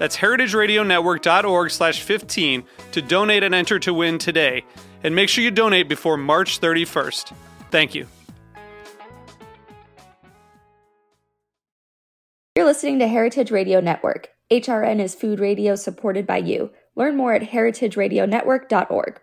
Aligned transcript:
That's 0.00 0.16
heritageradionetwork.org 0.16 1.70
slash 1.70 2.00
15 2.00 2.64
to 2.92 3.02
donate 3.02 3.42
and 3.42 3.54
enter 3.54 3.78
to 3.80 3.92
win 3.92 4.16
today. 4.16 4.64
And 5.04 5.14
make 5.14 5.28
sure 5.28 5.44
you 5.44 5.50
donate 5.50 5.90
before 5.90 6.16
March 6.16 6.58
31st. 6.58 7.34
Thank 7.70 7.94
you. 7.94 8.06
You're 12.56 12.64
listening 12.64 12.98
to 13.00 13.08
Heritage 13.08 13.50
Radio 13.50 13.80
Network. 13.80 14.30
HRN 14.50 15.00
is 15.00 15.14
food 15.14 15.38
radio 15.38 15.76
supported 15.76 16.26
by 16.26 16.38
you. 16.38 16.70
Learn 16.96 17.14
more 17.14 17.34
at 17.34 17.42
heritageradionetwork.org. 17.42 19.20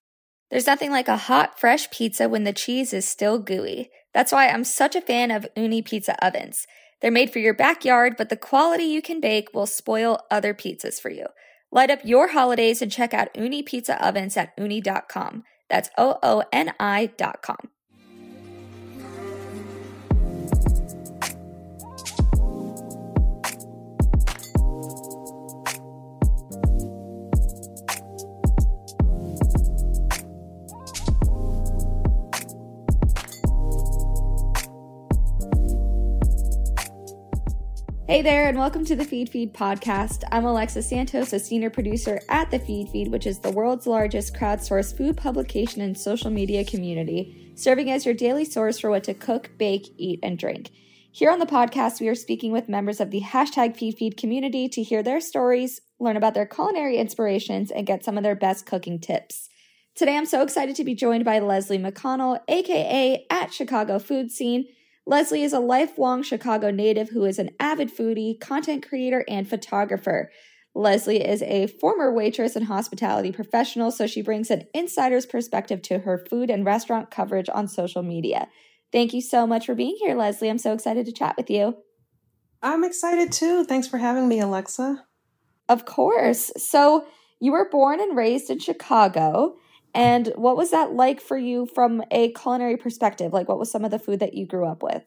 There's 0.52 0.68
nothing 0.68 0.92
like 0.92 1.08
a 1.08 1.18
hot, 1.18 1.60
fresh 1.60 1.90
pizza 1.90 2.30
when 2.30 2.44
the 2.44 2.54
cheese 2.54 2.94
is 2.94 3.08
still 3.08 3.40
gooey. 3.40 3.90
That's 4.14 4.32
why 4.32 4.48
I'm 4.48 4.64
such 4.64 4.96
a 4.96 5.02
fan 5.02 5.32
of 5.32 5.48
Ooni 5.58 5.84
pizza 5.84 6.24
ovens. 6.24 6.68
They're 7.02 7.12
made 7.12 7.32
for 7.32 7.40
your 7.40 7.54
backyard, 7.54 8.16
but 8.18 8.30
the 8.30 8.38
quality 8.38 8.86
you 8.86 9.02
can 9.02 9.22
bake 9.22 9.54
will 9.54 9.68
spoil 9.68 10.20
other 10.32 10.54
pizzas 10.54 11.00
for 11.00 11.10
you. 11.10 11.28
Light 11.72 11.92
up 11.92 12.00
your 12.04 12.30
holidays 12.30 12.82
and 12.82 12.92
check 12.92 13.14
out 13.14 13.34
Ooni 13.34 13.66
Pizza 13.66 14.04
Ovens 14.06 14.38
at 14.38 14.56
ooni.com. 14.58 15.44
That's 15.70 15.90
O 15.98 16.18
O 16.24 16.44
N 16.52 16.74
I.com. 16.80 17.70
Hey 38.08 38.22
there, 38.22 38.48
and 38.48 38.58
welcome 38.58 38.86
to 38.86 38.96
the 38.96 39.04
Feedfeed 39.04 39.52
podcast. 39.52 40.24
I'm 40.32 40.46
Alexa 40.46 40.82
Santos, 40.84 41.34
a 41.34 41.40
senior 41.40 41.70
producer 41.70 42.22
at 42.30 42.50
the 42.50 42.58
Feedfeed, 42.58 43.12
which 43.12 43.28
is 43.28 43.40
the 43.40 43.52
world's 43.52 43.86
largest 43.86 44.34
crowdsourced 44.34 44.96
food 44.96 45.18
publication 45.18 45.82
and 45.82 45.98
social 45.98 46.32
media 46.32 46.64
community, 46.64 47.52
serving 47.56 47.92
as 47.92 48.06
your 48.06 48.16
daily 48.16 48.46
source 48.46 48.80
for 48.80 48.90
what 48.90 49.04
to 49.04 49.14
cook, 49.14 49.52
bake, 49.58 49.90
eat, 49.98 50.22
and 50.24 50.40
drink. 50.40 50.70
Here 51.12 51.30
on 51.30 51.40
the 51.40 51.46
podcast, 51.46 52.00
we 52.00 52.08
are 52.08 52.16
speaking 52.16 52.54
with 52.54 52.70
members 52.70 53.02
of 53.02 53.12
the 53.12 53.20
hashtag 53.20 53.78
Feedfeed 53.78 54.16
community 54.16 54.70
to 54.70 54.82
hear 54.82 55.04
their 55.04 55.20
stories, 55.20 55.82
learn 56.00 56.16
about 56.16 56.34
their 56.34 56.46
culinary 56.46 56.96
inspirations, 56.96 57.72
and 57.72 57.86
get 57.86 58.06
some 58.06 58.18
of 58.18 58.24
their 58.24 58.36
best 58.36 58.66
cooking 58.66 59.00
tips. 59.00 59.50
Today, 59.96 60.16
I'm 60.16 60.26
so 60.26 60.44
excited 60.44 60.78
to 60.78 60.86
be 60.86 60.96
joined 60.96 61.26
by 61.26 61.40
Leslie 61.40 61.78
McConnell, 61.78 62.40
aka 62.48 63.26
at 63.30 63.54
Chicago 63.54 64.00
Food 64.00 64.32
Scene. 64.32 64.64
Leslie 65.08 65.44
is 65.44 65.54
a 65.54 65.62
lifelong 65.62 66.22
Chicago 66.22 66.70
native 66.70 67.12
who 67.12 67.24
is 67.24 67.40
an 67.40 67.52
avid 67.62 67.96
foodie, 67.96 68.38
content 68.38 68.86
creator, 68.86 69.24
and 69.30 69.48
photographer. 69.50 70.30
Leslie 70.76 71.26
is 71.26 71.42
a 71.44 71.68
former 71.68 72.14
waitress 72.14 72.58
and 72.58 72.66
hospitality 72.66 73.32
professional, 73.32 73.90
so 73.90 74.06
she 74.06 74.22
brings 74.22 74.52
an 74.52 74.68
insider's 74.74 75.26
perspective 75.26 75.82
to 75.84 76.00
her 76.00 76.26
food 76.30 76.50
and 76.50 76.66
restaurant 76.66 77.10
coverage 77.10 77.48
on 77.54 77.70
social 77.70 78.04
media. 78.04 78.50
Thank 78.92 79.14
you 79.14 79.22
so 79.22 79.48
much 79.48 79.66
for 79.66 79.76
being 79.76 79.96
here, 79.98 80.14
Leslie. 80.14 80.50
I'm 80.50 80.58
so 80.58 80.74
excited 80.74 81.06
to 81.06 81.14
chat 81.14 81.36
with 81.38 81.50
you. 81.50 81.78
I'm 82.62 82.84
excited 82.84 83.32
too. 83.32 83.64
Thanks 83.64 83.88
for 83.88 84.00
having 84.00 84.28
me, 84.28 84.42
Alexa. 84.42 85.06
Of 85.70 85.86
course. 85.86 86.52
So, 86.58 87.08
you 87.40 87.54
were 87.54 87.70
born 87.70 88.02
and 88.02 88.18
raised 88.18 88.50
in 88.50 88.60
Chicago. 88.60 89.56
And 89.94 90.32
what 90.36 90.58
was 90.58 90.72
that 90.72 90.94
like 90.94 91.22
for 91.22 91.38
you 91.38 91.66
from 91.66 92.04
a 92.12 92.32
culinary 92.34 92.78
perspective? 92.78 93.34
Like, 93.34 93.48
what 93.48 93.60
was 93.60 93.72
some 93.72 93.84
of 93.84 93.92
the 93.92 94.00
food 94.00 94.20
that 94.20 94.34
you 94.34 94.46
grew 94.46 94.66
up 94.66 94.84
with? 94.84 95.04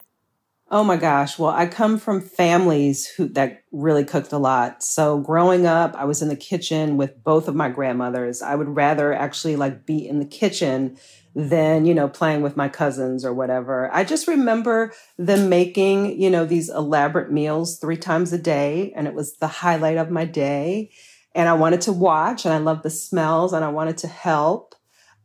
Oh 0.72 0.84
my 0.84 0.96
gosh. 0.96 1.36
Well, 1.36 1.50
I 1.50 1.66
come 1.66 1.98
from 1.98 2.20
families 2.20 3.08
who 3.08 3.26
that 3.30 3.64
really 3.72 4.04
cooked 4.04 4.30
a 4.30 4.38
lot. 4.38 4.84
So 4.84 5.18
growing 5.18 5.66
up, 5.66 5.96
I 5.96 6.04
was 6.04 6.22
in 6.22 6.28
the 6.28 6.36
kitchen 6.36 6.96
with 6.96 7.24
both 7.24 7.48
of 7.48 7.56
my 7.56 7.68
grandmothers. 7.68 8.40
I 8.40 8.54
would 8.54 8.68
rather 8.76 9.12
actually 9.12 9.56
like 9.56 9.84
be 9.84 10.06
in 10.06 10.20
the 10.20 10.24
kitchen 10.24 10.96
than, 11.34 11.86
you 11.86 11.94
know, 11.94 12.08
playing 12.08 12.42
with 12.42 12.56
my 12.56 12.68
cousins 12.68 13.24
or 13.24 13.34
whatever. 13.34 13.92
I 13.92 14.04
just 14.04 14.28
remember 14.28 14.92
them 15.18 15.48
making, 15.48 16.20
you 16.20 16.30
know, 16.30 16.44
these 16.44 16.68
elaborate 16.68 17.32
meals 17.32 17.76
three 17.80 17.96
times 17.96 18.32
a 18.32 18.38
day 18.38 18.92
and 18.94 19.08
it 19.08 19.14
was 19.14 19.36
the 19.38 19.48
highlight 19.48 19.96
of 19.96 20.10
my 20.10 20.24
day. 20.24 20.90
And 21.34 21.48
I 21.48 21.52
wanted 21.52 21.82
to 21.82 21.92
watch 21.92 22.44
and 22.44 22.52
I 22.52 22.58
loved 22.58 22.82
the 22.82 22.90
smells 22.90 23.52
and 23.52 23.64
I 23.64 23.68
wanted 23.68 23.98
to 23.98 24.08
help. 24.08 24.74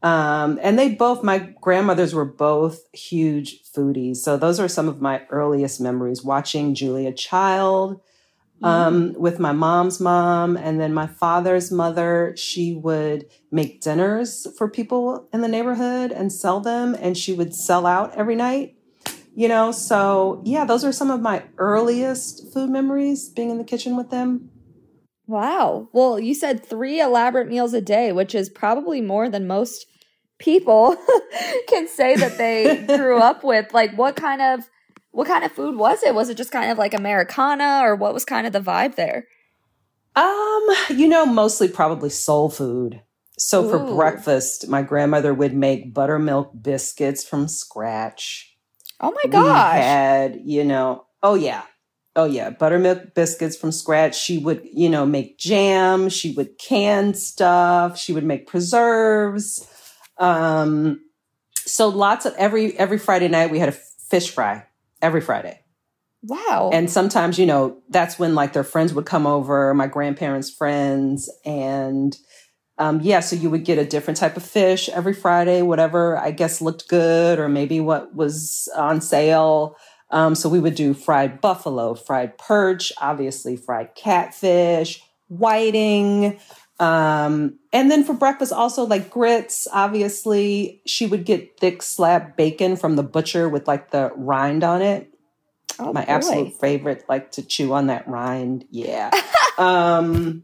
Um, 0.03 0.59
and 0.61 0.77
they 0.77 0.89
both, 0.89 1.23
my 1.23 1.39
grandmothers 1.61 2.13
were 2.13 2.25
both 2.25 2.83
huge 2.93 3.63
foodies. 3.63 4.17
So 4.17 4.37
those 4.37 4.59
are 4.59 4.67
some 4.67 4.87
of 4.87 5.01
my 5.01 5.23
earliest 5.31 5.81
memories 5.81 6.23
watching 6.23 6.75
Julia 6.75 7.11
Child 7.11 8.01
um, 8.61 9.13
mm. 9.13 9.17
with 9.17 9.39
my 9.39 9.51
mom's 9.51 9.99
mom. 9.99 10.57
And 10.57 10.79
then 10.79 10.93
my 10.93 11.07
father's 11.07 11.71
mother, 11.71 12.35
she 12.37 12.75
would 12.75 13.25
make 13.51 13.81
dinners 13.81 14.45
for 14.55 14.69
people 14.69 15.27
in 15.33 15.41
the 15.41 15.47
neighborhood 15.47 16.11
and 16.11 16.31
sell 16.31 16.59
them. 16.59 16.95
And 16.99 17.17
she 17.17 17.33
would 17.33 17.55
sell 17.55 17.87
out 17.87 18.13
every 18.15 18.35
night, 18.35 18.75
you 19.35 19.47
know? 19.47 19.71
So 19.71 20.43
yeah, 20.45 20.65
those 20.65 20.83
are 20.83 20.91
some 20.91 21.09
of 21.09 21.19
my 21.19 21.43
earliest 21.57 22.53
food 22.53 22.69
memories 22.69 23.27
being 23.29 23.49
in 23.49 23.57
the 23.57 23.63
kitchen 23.63 23.97
with 23.97 24.11
them. 24.11 24.51
Wow. 25.27 25.89
Well, 25.91 26.19
you 26.19 26.33
said 26.35 26.65
three 26.65 27.01
elaborate 27.01 27.47
meals 27.47 27.73
a 27.73 27.81
day, 27.81 28.11
which 28.11 28.35
is 28.35 28.49
probably 28.49 29.01
more 29.01 29.29
than 29.29 29.47
most 29.47 29.87
people 30.37 30.95
can 31.67 31.87
say 31.87 32.15
that 32.15 32.37
they 32.37 32.85
grew 32.97 33.17
up 33.17 33.43
with. 33.43 33.73
Like 33.73 33.95
what 33.97 34.15
kind 34.15 34.41
of 34.41 34.69
what 35.11 35.27
kind 35.27 35.43
of 35.43 35.51
food 35.51 35.77
was 35.77 36.03
it? 36.03 36.13
Was 36.13 36.29
it 36.29 36.37
just 36.37 36.51
kind 36.51 36.71
of 36.71 36.77
like 36.77 36.93
americana 36.93 37.81
or 37.83 37.95
what 37.95 38.13
was 38.13 38.25
kind 38.25 38.45
of 38.45 38.53
the 38.53 38.59
vibe 38.59 38.95
there? 38.95 39.27
Um 40.15 40.67
you 40.89 41.07
know 41.07 41.25
mostly 41.25 41.67
probably 41.67 42.09
soul 42.09 42.49
food. 42.49 43.01
So 43.37 43.65
Ooh. 43.65 43.69
for 43.69 43.95
breakfast 43.95 44.67
my 44.67 44.81
grandmother 44.81 45.33
would 45.33 45.53
make 45.53 45.93
buttermilk 45.93 46.51
biscuits 46.61 47.23
from 47.23 47.47
scratch. 47.47 48.55
Oh 48.99 49.11
my 49.11 49.29
gosh. 49.31 49.75
we 49.75 49.81
had 49.81 50.41
you 50.43 50.63
know 50.63 51.05
oh 51.23 51.35
yeah 51.35 51.63
oh 52.15 52.25
yeah 52.25 52.49
buttermilk 52.49 53.13
biscuits 53.13 53.55
from 53.57 53.71
scratch 53.71 54.17
she 54.17 54.37
would 54.37 54.61
you 54.71 54.89
know 54.89 55.05
make 55.05 55.37
jam 55.37 56.09
she 56.09 56.31
would 56.33 56.57
can 56.57 57.13
stuff 57.13 57.97
she 57.97 58.13
would 58.13 58.23
make 58.23 58.47
preserves 58.47 59.67
um, 60.17 61.01
so 61.65 61.87
lots 61.87 62.25
of 62.25 62.33
every 62.35 62.77
every 62.77 62.97
Friday 62.97 63.27
night 63.27 63.51
we 63.51 63.59
had 63.59 63.69
a 63.69 63.73
fish 63.73 64.29
fry 64.31 64.65
every 65.01 65.21
Friday. 65.21 65.59
Wow. 66.23 66.71
And 66.73 66.89
sometimes, 66.89 67.37
you 67.37 67.45
know, 67.45 67.81
that's 67.89 68.17
when 68.17 68.33
like 68.33 68.53
their 68.53 68.63
friends 68.63 68.93
would 68.93 69.05
come 69.05 69.27
over, 69.27 69.73
my 69.75 69.85
grandparents' 69.87 70.49
friends, 70.49 71.29
and 71.45 72.17
um, 72.77 72.99
yeah, 73.01 73.21
so 73.21 73.37
you 73.37 73.49
would 73.49 73.63
get 73.63 73.77
a 73.77 73.85
different 73.85 74.17
type 74.17 74.35
of 74.35 74.43
fish 74.43 74.89
every 74.89 75.13
Friday, 75.13 75.61
whatever 75.61 76.17
I 76.17 76.31
guess 76.31 76.61
looked 76.61 76.89
good, 76.89 77.39
or 77.39 77.47
maybe 77.47 77.79
what 77.79 78.13
was 78.15 78.67
on 78.75 78.99
sale. 79.01 79.77
Um, 80.11 80.35
so 80.35 80.49
we 80.49 80.59
would 80.59 80.75
do 80.75 80.93
fried 80.93 81.41
buffalo, 81.41 81.95
fried 81.95 82.37
perch, 82.37 82.91
obviously 83.01 83.57
fried 83.57 83.95
catfish, 83.95 85.01
whiting, 85.27 86.39
um, 86.79 87.57
and 87.71 87.89
then 87.89 88.03
for 88.03 88.13
breakfast, 88.13 88.51
also 88.51 88.83
like 88.83 89.09
grits, 89.09 89.67
obviously, 89.71 90.81
she 90.85 91.05
would 91.05 91.25
get 91.25 91.57
thick 91.59 91.81
slab 91.81 92.35
bacon 92.35 92.75
from 92.75 92.95
the 92.97 93.03
butcher 93.03 93.47
with 93.47 93.67
like 93.67 93.91
the 93.91 94.11
rind 94.15 94.63
on 94.63 94.81
it. 94.81 95.09
Oh, 95.79 95.93
My 95.93 96.05
boy. 96.05 96.11
absolute 96.11 96.53
favorite, 96.59 97.05
like 97.07 97.31
to 97.31 97.43
chew 97.43 97.73
on 97.73 97.87
that 97.87 98.07
rind. 98.07 98.65
Yeah. 98.71 99.11
um, 99.57 100.43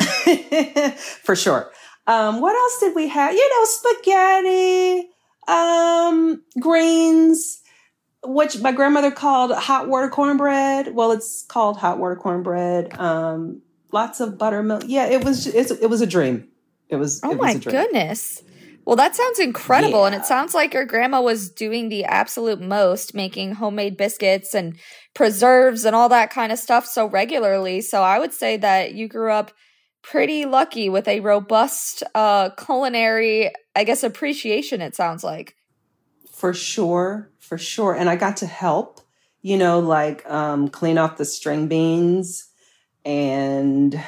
for 1.22 1.36
sure. 1.36 1.70
Um, 2.06 2.40
what 2.40 2.54
else 2.54 2.80
did 2.80 2.94
we 2.94 3.08
have? 3.08 3.34
You 3.34 3.48
know, 3.48 3.64
spaghetti. 3.64 5.08
Um, 5.48 6.42
grains, 6.60 7.60
which 8.24 8.60
my 8.60 8.72
grandmother 8.72 9.10
called 9.10 9.52
hot 9.52 9.88
water 9.88 10.08
cornbread. 10.08 10.94
Well, 10.94 11.12
it's 11.12 11.44
called 11.44 11.76
hot 11.76 11.98
water 11.98 12.16
cornbread. 12.16 12.98
Um, 12.98 13.62
lots 13.92 14.20
of 14.20 14.38
buttermilk. 14.38 14.84
Yeah, 14.86 15.06
it 15.06 15.24
was. 15.24 15.46
it 15.46 15.88
was 15.88 16.00
a 16.00 16.06
dream. 16.06 16.48
It 16.88 16.96
was. 16.96 17.20
Oh 17.22 17.32
it 17.32 17.38
my 17.38 17.54
was 17.54 17.64
goodness. 17.64 18.42
Well, 18.88 18.96
that 18.96 19.14
sounds 19.14 19.38
incredible. 19.38 20.00
Yeah. 20.00 20.06
And 20.06 20.14
it 20.14 20.24
sounds 20.24 20.54
like 20.54 20.72
your 20.72 20.86
grandma 20.86 21.20
was 21.20 21.50
doing 21.50 21.90
the 21.90 22.06
absolute 22.06 22.58
most, 22.58 23.14
making 23.14 23.56
homemade 23.56 23.98
biscuits 23.98 24.54
and 24.54 24.78
preserves 25.14 25.84
and 25.84 25.94
all 25.94 26.08
that 26.08 26.30
kind 26.30 26.52
of 26.52 26.58
stuff 26.58 26.86
so 26.86 27.04
regularly. 27.04 27.82
So 27.82 28.02
I 28.02 28.18
would 28.18 28.32
say 28.32 28.56
that 28.56 28.94
you 28.94 29.06
grew 29.06 29.30
up 29.30 29.52
pretty 30.02 30.46
lucky 30.46 30.88
with 30.88 31.06
a 31.06 31.20
robust 31.20 32.02
uh, 32.14 32.48
culinary, 32.50 33.50
I 33.76 33.84
guess, 33.84 34.02
appreciation, 34.02 34.80
it 34.80 34.96
sounds 34.96 35.22
like. 35.22 35.54
For 36.38 36.54
sure. 36.54 37.32
For 37.40 37.58
sure. 37.58 37.94
And 37.94 38.08
I 38.08 38.14
got 38.14 38.36
to 38.38 38.46
help, 38.46 39.00
you 39.42 39.56
know, 39.56 39.80
like 39.80 40.24
um, 40.30 40.68
clean 40.68 40.96
off 40.96 41.16
the 41.16 41.24
string 41.24 41.66
beans 41.66 42.48
and 43.04 44.00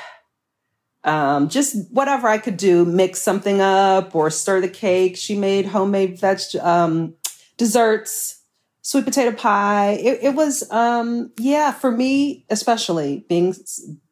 um, 1.03 1.49
just 1.49 1.91
whatever 1.91 2.29
I 2.29 2.39
could 2.39 2.57
do, 2.57 2.85
mix 2.85 3.21
something 3.21 3.61
up 3.61 4.15
or 4.15 4.31
stir 4.31 4.61
the 4.61 4.69
cake. 4.69 5.17
She 5.17 5.35
made 5.35 5.67
homemade 5.67 6.21
veg 6.21 6.39
um, 6.61 7.15
desserts, 7.57 8.43
sweet 8.81 9.07
potato 9.07 9.33
pie. 9.33 9.99
It, 10.01 10.21
it 10.23 10.35
was, 10.37 10.71
um, 10.71 11.33
yeah, 11.37 11.73
for 11.73 11.91
me, 11.91 12.45
especially 12.49 13.25
being 13.29 13.57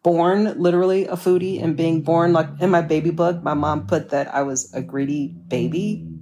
born 0.03 0.61
literally 0.61 1.06
a 1.06 1.15
foodie 1.15 1.62
and 1.62 1.76
being 1.76 2.03
born 2.03 2.32
like 2.32 2.49
in 2.59 2.70
my 2.70 2.82
baby 2.82 3.11
book, 3.11 3.44
my 3.44 3.55
mom 3.55 3.87
put 3.87 4.09
that 4.09 4.35
I 4.35 4.43
was 4.43 4.75
a 4.75 4.82
greedy 4.82 5.29
baby. 5.29 6.18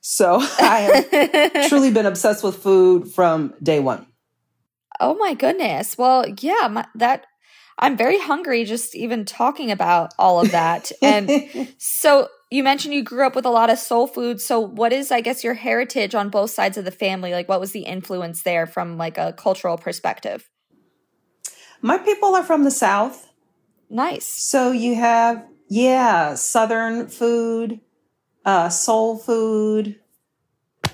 So 0.00 0.40
I 0.60 0.80
have 0.80 1.68
truly 1.68 1.90
been 1.90 2.06
obsessed 2.06 2.44
with 2.44 2.56
food 2.56 3.12
from 3.12 3.54
day 3.62 3.80
one. 3.80 4.06
Oh 5.00 5.14
my 5.14 5.34
goodness. 5.34 5.96
Well, 5.96 6.26
yeah, 6.40 6.68
my, 6.68 6.86
that 6.96 7.26
I'm 7.78 7.96
very 7.96 8.18
hungry 8.18 8.64
just 8.64 8.96
even 8.96 9.24
talking 9.24 9.70
about 9.70 10.12
all 10.18 10.40
of 10.40 10.50
that. 10.50 10.90
And 11.02 11.30
so 11.78 12.28
you 12.50 12.64
mentioned 12.64 12.94
you 12.94 13.02
grew 13.02 13.26
up 13.26 13.36
with 13.36 13.44
a 13.44 13.50
lot 13.50 13.70
of 13.70 13.78
soul 13.78 14.06
food. 14.06 14.40
So 14.40 14.58
what 14.58 14.92
is, 14.92 15.12
I 15.12 15.20
guess, 15.20 15.44
your 15.44 15.54
heritage 15.54 16.14
on 16.14 16.30
both 16.30 16.50
sides 16.50 16.76
of 16.76 16.84
the 16.84 16.90
family? 16.90 17.32
Like 17.32 17.48
what 17.48 17.60
was 17.60 17.72
the 17.72 17.82
influence 17.82 18.42
there 18.42 18.66
from 18.66 18.96
like 18.96 19.18
a 19.18 19.32
cultural 19.32 19.76
perspective? 19.76 20.48
My 21.80 21.98
people 21.98 22.34
are 22.34 22.42
from 22.42 22.64
the 22.64 22.70
South. 22.70 23.28
Nice. 23.88 24.26
So 24.26 24.72
you 24.72 24.96
have, 24.96 25.46
yeah, 25.68 26.34
Southern 26.34 27.08
food, 27.08 27.80
uh, 28.48 28.70
soul 28.70 29.18
food. 29.18 30.00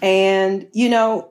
And, 0.02 0.66
you 0.72 0.88
know, 0.88 1.30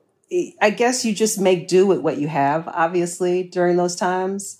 I 0.61 0.69
guess 0.69 1.03
you 1.03 1.13
just 1.13 1.37
make 1.37 1.67
do 1.67 1.85
with 1.85 1.99
what 1.99 2.17
you 2.17 2.29
have, 2.29 2.65
obviously, 2.69 3.43
during 3.43 3.75
those 3.75 3.97
times. 3.97 4.57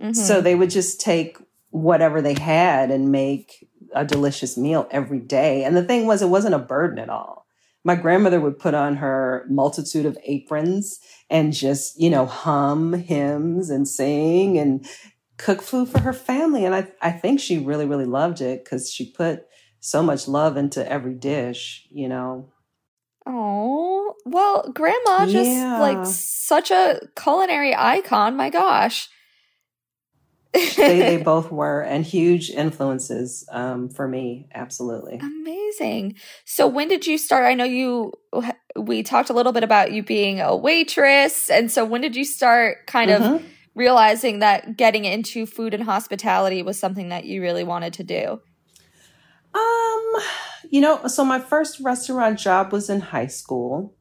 Mm-hmm. 0.00 0.14
So 0.14 0.40
they 0.40 0.56
would 0.56 0.68
just 0.68 1.00
take 1.00 1.38
whatever 1.70 2.20
they 2.20 2.34
had 2.34 2.90
and 2.90 3.12
make 3.12 3.68
a 3.94 4.04
delicious 4.04 4.58
meal 4.58 4.88
every 4.90 5.20
day. 5.20 5.62
And 5.62 5.76
the 5.76 5.84
thing 5.84 6.06
was, 6.06 6.22
it 6.22 6.28
wasn't 6.28 6.56
a 6.56 6.58
burden 6.58 6.98
at 6.98 7.08
all. 7.08 7.46
My 7.84 7.94
grandmother 7.94 8.40
would 8.40 8.58
put 8.58 8.74
on 8.74 8.96
her 8.96 9.46
multitude 9.48 10.06
of 10.06 10.18
aprons 10.24 10.98
and 11.30 11.52
just, 11.52 12.00
you 12.00 12.10
know, 12.10 12.26
hum 12.26 12.94
hymns 12.94 13.70
and 13.70 13.86
sing 13.86 14.58
and 14.58 14.84
cook 15.36 15.62
food 15.62 15.88
for 15.88 16.00
her 16.00 16.12
family. 16.12 16.64
And 16.64 16.74
I, 16.74 16.88
I 17.00 17.12
think 17.12 17.38
she 17.38 17.58
really, 17.58 17.86
really 17.86 18.06
loved 18.06 18.40
it 18.40 18.64
because 18.64 18.90
she 18.90 19.12
put 19.12 19.45
so 19.86 20.02
much 20.02 20.28
love 20.28 20.56
into 20.56 20.90
every 20.90 21.14
dish, 21.14 21.86
you 21.90 22.08
know. 22.08 22.48
Oh, 23.26 24.14
well, 24.24 24.70
grandma 24.72 25.26
just 25.26 25.50
yeah. 25.50 25.78
like 25.80 26.06
such 26.06 26.70
a 26.70 27.00
culinary 27.16 27.74
icon. 27.74 28.36
My 28.36 28.50
gosh 28.50 29.08
they, 30.76 30.98
they 31.00 31.16
both 31.22 31.50
were 31.50 31.82
and 31.82 32.04
huge 32.04 32.50
influences 32.50 33.46
um, 33.50 33.88
for 33.88 34.08
me 34.08 34.48
absolutely 34.54 35.18
amazing 35.18 36.16
so 36.44 36.66
when 36.66 36.88
did 36.88 37.06
you 37.06 37.18
start 37.18 37.44
i 37.44 37.54
know 37.54 37.64
you 37.64 38.12
we 38.76 39.02
talked 39.02 39.30
a 39.30 39.32
little 39.32 39.52
bit 39.52 39.64
about 39.64 39.92
you 39.92 40.02
being 40.02 40.40
a 40.40 40.56
waitress 40.56 41.50
and 41.50 41.70
so 41.70 41.84
when 41.84 42.00
did 42.00 42.16
you 42.16 42.24
start 42.24 42.86
kind 42.86 43.10
mm-hmm. 43.10 43.34
of 43.34 43.42
realizing 43.74 44.38
that 44.38 44.76
getting 44.76 45.04
into 45.04 45.46
food 45.46 45.74
and 45.74 45.82
hospitality 45.82 46.62
was 46.62 46.78
something 46.78 47.10
that 47.10 47.24
you 47.24 47.42
really 47.42 47.64
wanted 47.64 47.92
to 47.92 48.04
do 48.04 48.40
um 49.56 50.22
you 50.70 50.80
know 50.80 51.06
so 51.06 51.24
my 51.24 51.38
first 51.38 51.80
restaurant 51.80 52.38
job 52.38 52.72
was 52.72 52.90
in 52.90 53.00
high 53.00 53.26
school 53.26 53.94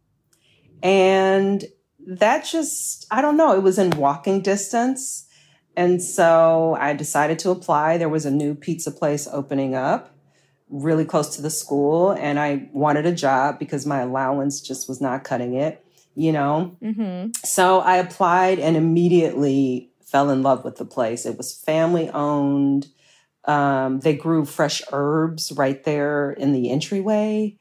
and 0.84 1.66
that 2.06 2.46
just 2.46 3.06
i 3.12 3.22
don't 3.22 3.38
know 3.38 3.56
it 3.56 3.64
was 3.64 3.80
in 3.80 3.90
walking 3.92 4.42
distance 4.42 5.26
and 5.78 6.02
so 6.02 6.78
I 6.80 6.94
decided 6.94 7.40
to 7.40 7.52
apply. 7.52 7.98
There 7.98 8.10
was 8.10 8.26
a 8.26 8.32
new 8.32 8.56
pizza 8.56 8.92
place 8.92 9.28
opening 9.32 9.76
up 9.76 10.12
really 10.70 11.06
close 11.06 11.36
to 11.36 11.42
the 11.42 11.50
school, 11.50 12.12
and 12.12 12.40
I 12.40 12.70
wanted 12.74 13.06
a 13.06 13.12
job 13.12 13.60
because 13.60 13.86
my 13.86 14.00
allowance 14.00 14.62
just 14.62 14.90
was 14.90 15.00
not 15.00 15.24
cutting 15.24 15.54
it, 15.54 15.86
you 16.16 16.32
know? 16.32 16.76
Mm-hmm. 16.82 17.32
So 17.44 17.80
I 17.80 17.98
applied 17.98 18.58
and 18.60 18.76
immediately 18.76 19.92
fell 20.04 20.30
in 20.32 20.42
love 20.42 20.64
with 20.64 20.78
the 20.78 20.86
place. 20.86 21.26
It 21.26 21.38
was 21.38 21.54
family 21.54 22.10
owned. 22.10 22.88
Um, 23.48 24.00
they 24.00 24.16
grew 24.16 24.46
fresh 24.46 24.82
herbs 24.92 25.52
right 25.52 25.84
there 25.84 26.32
in 26.32 26.52
the 26.52 26.72
entryway 26.72 27.58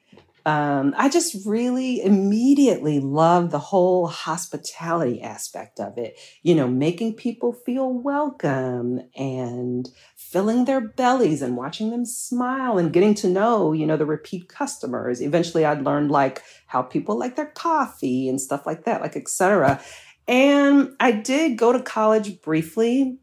um, 0.46 0.94
I 0.98 1.08
just 1.08 1.46
really 1.46 2.02
immediately 2.02 3.00
love 3.00 3.50
the 3.50 3.58
whole 3.58 4.08
hospitality 4.08 5.22
aspect 5.22 5.80
of 5.80 5.96
it. 5.96 6.18
You 6.42 6.54
know, 6.54 6.68
making 6.68 7.14
people 7.14 7.54
feel 7.54 7.90
welcome 7.90 9.00
and 9.16 9.88
filling 10.16 10.66
their 10.66 10.82
bellies 10.82 11.40
and 11.40 11.56
watching 11.56 11.90
them 11.90 12.04
smile 12.04 12.76
and 12.76 12.92
getting 12.92 13.14
to 13.14 13.28
know, 13.28 13.72
you 13.72 13.86
know, 13.86 13.96
the 13.96 14.04
repeat 14.04 14.48
customers. 14.48 15.22
Eventually, 15.22 15.64
I'd 15.64 15.82
learned 15.82 16.10
like 16.10 16.42
how 16.66 16.82
people 16.82 17.18
like 17.18 17.36
their 17.36 17.46
coffee 17.46 18.28
and 18.28 18.38
stuff 18.38 18.66
like 18.66 18.84
that, 18.84 19.00
like 19.00 19.16
etc. 19.16 19.80
And 20.28 20.94
I 21.00 21.12
did 21.12 21.56
go 21.56 21.72
to 21.72 21.80
college 21.80 22.42
briefly, 22.42 23.18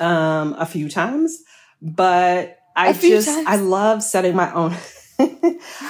um, 0.00 0.54
a 0.58 0.64
few 0.64 0.88
times, 0.88 1.42
but 1.82 2.58
I 2.76 2.92
just 2.92 3.28
times. 3.28 3.46
I 3.46 3.56
love 3.56 4.02
setting 4.02 4.36
my 4.36 4.52
own. 4.52 4.74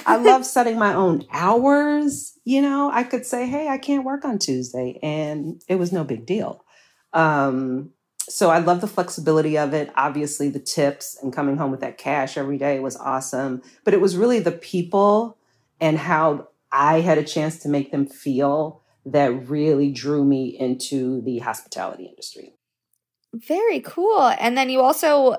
I 0.06 0.16
love 0.16 0.44
setting 0.44 0.78
my 0.78 0.94
own 0.94 1.24
hours. 1.30 2.38
You 2.44 2.62
know, 2.62 2.90
I 2.92 3.04
could 3.04 3.24
say, 3.24 3.46
hey, 3.46 3.68
I 3.68 3.78
can't 3.78 4.04
work 4.04 4.24
on 4.24 4.38
Tuesday, 4.38 4.98
and 5.02 5.62
it 5.68 5.76
was 5.76 5.92
no 5.92 6.02
big 6.02 6.26
deal. 6.26 6.64
Um, 7.12 7.90
so 8.28 8.50
I 8.50 8.58
love 8.58 8.80
the 8.80 8.88
flexibility 8.88 9.58
of 9.58 9.74
it. 9.74 9.92
Obviously, 9.94 10.48
the 10.48 10.58
tips 10.58 11.18
and 11.22 11.32
coming 11.32 11.56
home 11.56 11.70
with 11.70 11.80
that 11.80 11.98
cash 11.98 12.36
every 12.36 12.56
day 12.56 12.80
was 12.80 12.96
awesome. 12.96 13.62
But 13.84 13.94
it 13.94 14.00
was 14.00 14.16
really 14.16 14.40
the 14.40 14.52
people 14.52 15.36
and 15.80 15.98
how 15.98 16.48
I 16.70 17.00
had 17.00 17.18
a 17.18 17.24
chance 17.24 17.58
to 17.60 17.68
make 17.68 17.90
them 17.92 18.06
feel 18.06 18.82
that 19.04 19.48
really 19.48 19.90
drew 19.90 20.24
me 20.24 20.56
into 20.58 21.20
the 21.22 21.38
hospitality 21.38 22.06
industry. 22.06 22.54
Very 23.34 23.80
cool. 23.80 24.32
And 24.38 24.56
then 24.56 24.70
you 24.70 24.80
also 24.80 25.36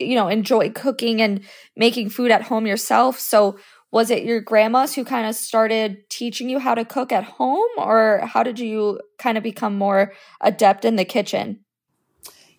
you 0.00 0.14
know, 0.14 0.28
enjoy 0.28 0.70
cooking 0.70 1.20
and 1.20 1.40
making 1.76 2.10
food 2.10 2.30
at 2.30 2.42
home 2.42 2.66
yourself. 2.66 3.18
So, 3.18 3.58
was 3.90 4.10
it 4.10 4.24
your 4.24 4.40
grandmas 4.40 4.94
who 4.94 5.04
kind 5.04 5.26
of 5.26 5.34
started 5.34 6.08
teaching 6.10 6.50
you 6.50 6.58
how 6.58 6.74
to 6.74 6.84
cook 6.84 7.10
at 7.10 7.24
home, 7.24 7.70
or 7.78 8.20
how 8.26 8.42
did 8.42 8.58
you 8.58 9.00
kind 9.18 9.38
of 9.38 9.42
become 9.42 9.76
more 9.76 10.12
adept 10.42 10.84
in 10.84 10.96
the 10.96 11.06
kitchen? 11.06 11.60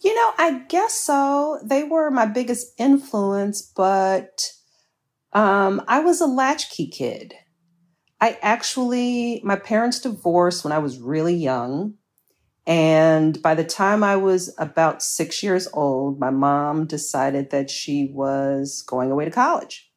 You 0.01 0.15
know, 0.15 0.31
I 0.37 0.63
guess 0.69 0.93
so. 0.93 1.59
They 1.63 1.83
were 1.83 2.09
my 2.09 2.25
biggest 2.25 2.73
influence, 2.77 3.61
but 3.61 4.51
um, 5.33 5.83
I 5.87 5.99
was 5.99 6.21
a 6.21 6.25
latchkey 6.25 6.87
kid. 6.87 7.33
I 8.21 8.37
actually, 8.41 9.41
my 9.43 9.55
parents 9.55 9.99
divorced 9.99 10.63
when 10.63 10.73
I 10.73 10.79
was 10.79 10.99
really 10.99 11.35
young. 11.35 11.95
And 12.69 13.41
by 13.41 13.55
the 13.55 13.63
time 13.63 14.03
I 14.03 14.15
was 14.15 14.53
about 14.59 15.01
six 15.01 15.41
years 15.41 15.67
old, 15.73 16.19
my 16.19 16.29
mom 16.29 16.85
decided 16.85 17.49
that 17.49 17.71
she 17.71 18.11
was 18.13 18.83
going 18.83 19.09
away 19.09 19.25
to 19.25 19.31
college. 19.31 19.91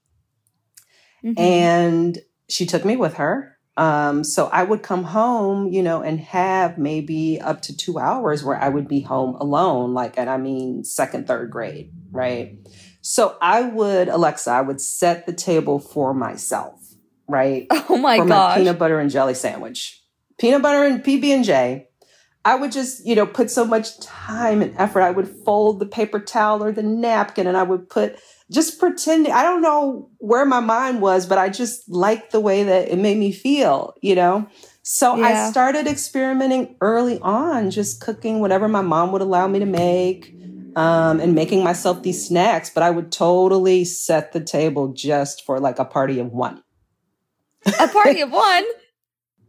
Mm-hmm. 1.22 1.38
And 1.38 2.18
she 2.48 2.64
took 2.64 2.86
me 2.86 2.96
with 2.96 3.14
her. 3.14 3.58
Um, 3.76 4.24
so 4.24 4.46
I 4.46 4.62
would 4.64 4.82
come 4.82 5.04
home, 5.04 5.68
you 5.68 5.82
know, 5.82 6.00
and 6.00 6.18
have 6.20 6.78
maybe 6.78 7.38
up 7.42 7.60
to 7.62 7.76
two 7.76 7.98
hours 7.98 8.42
where 8.42 8.56
I 8.56 8.70
would 8.70 8.88
be 8.88 9.02
home 9.02 9.34
alone, 9.34 9.92
like, 9.92 10.18
and 10.18 10.30
I 10.30 10.38
mean, 10.38 10.82
second, 10.82 11.26
third 11.26 11.50
grade, 11.50 11.92
right? 12.10 12.56
So 13.02 13.36
I 13.42 13.62
would, 13.62 14.08
Alexa, 14.08 14.50
I 14.50 14.62
would 14.62 14.80
set 14.80 15.26
the 15.26 15.32
table 15.34 15.78
for 15.78 16.14
myself, 16.14 16.80
right? 17.28 17.66
Oh 17.90 17.98
my 17.98 18.18
god! 18.18 18.56
Peanut 18.56 18.78
butter 18.78 18.98
and 18.98 19.10
jelly 19.10 19.34
sandwich, 19.34 20.02
peanut 20.38 20.62
butter 20.62 20.84
and 20.84 21.04
PB 21.04 21.24
and 21.24 21.44
J 21.44 21.88
I 22.44 22.56
would 22.56 22.72
just, 22.72 23.06
you 23.06 23.14
know, 23.14 23.26
put 23.26 23.50
so 23.50 23.64
much 23.64 23.98
time 24.00 24.62
and 24.62 24.74
effort. 24.76 25.02
I 25.02 25.10
would 25.10 25.28
fold 25.44 25.78
the 25.78 25.86
paper 25.86 26.18
towel 26.18 26.62
or 26.62 26.72
the 26.72 26.82
napkin 26.82 27.46
and 27.46 27.56
I 27.56 27.62
would 27.62 27.88
put 27.88 28.18
just 28.50 28.80
pretending. 28.80 29.32
I 29.32 29.42
don't 29.42 29.62
know 29.62 30.10
where 30.18 30.44
my 30.44 30.60
mind 30.60 31.00
was, 31.00 31.26
but 31.26 31.38
I 31.38 31.48
just 31.48 31.88
liked 31.88 32.32
the 32.32 32.40
way 32.40 32.64
that 32.64 32.88
it 32.88 32.98
made 32.98 33.16
me 33.16 33.32
feel, 33.32 33.94
you 34.02 34.14
know? 34.14 34.48
So 34.82 35.16
yeah. 35.16 35.46
I 35.46 35.50
started 35.50 35.86
experimenting 35.86 36.76
early 36.80 37.20
on, 37.20 37.70
just 37.70 38.00
cooking 38.00 38.40
whatever 38.40 38.66
my 38.66 38.82
mom 38.82 39.12
would 39.12 39.22
allow 39.22 39.46
me 39.46 39.60
to 39.60 39.66
make 39.66 40.34
um, 40.74 41.20
and 41.20 41.34
making 41.34 41.62
myself 41.62 42.02
these 42.02 42.26
snacks. 42.26 42.70
But 42.70 42.82
I 42.82 42.90
would 42.90 43.12
totally 43.12 43.84
set 43.84 44.32
the 44.32 44.40
table 44.40 44.88
just 44.88 45.46
for 45.46 45.60
like 45.60 45.78
a 45.78 45.84
party 45.84 46.18
of 46.18 46.32
one. 46.32 46.62
A 47.78 47.86
party 47.86 48.20
of 48.22 48.32
one? 48.32 48.64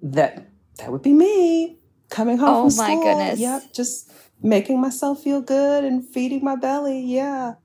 that 0.04 0.50
that 0.78 0.92
would 0.92 1.02
be 1.02 1.14
me 1.14 1.78
coming 2.14 2.38
home 2.38 2.70
oh 2.72 2.76
my 2.78 2.94
school. 2.94 3.04
goodness. 3.04 3.40
Yep, 3.40 3.74
just 3.74 4.12
making 4.42 4.80
myself 4.80 5.24
feel 5.24 5.42
good 5.42 5.84
and 5.84 6.08
feeding 6.08 6.44
my 6.44 6.56
belly. 6.56 7.02
Yeah. 7.02 7.56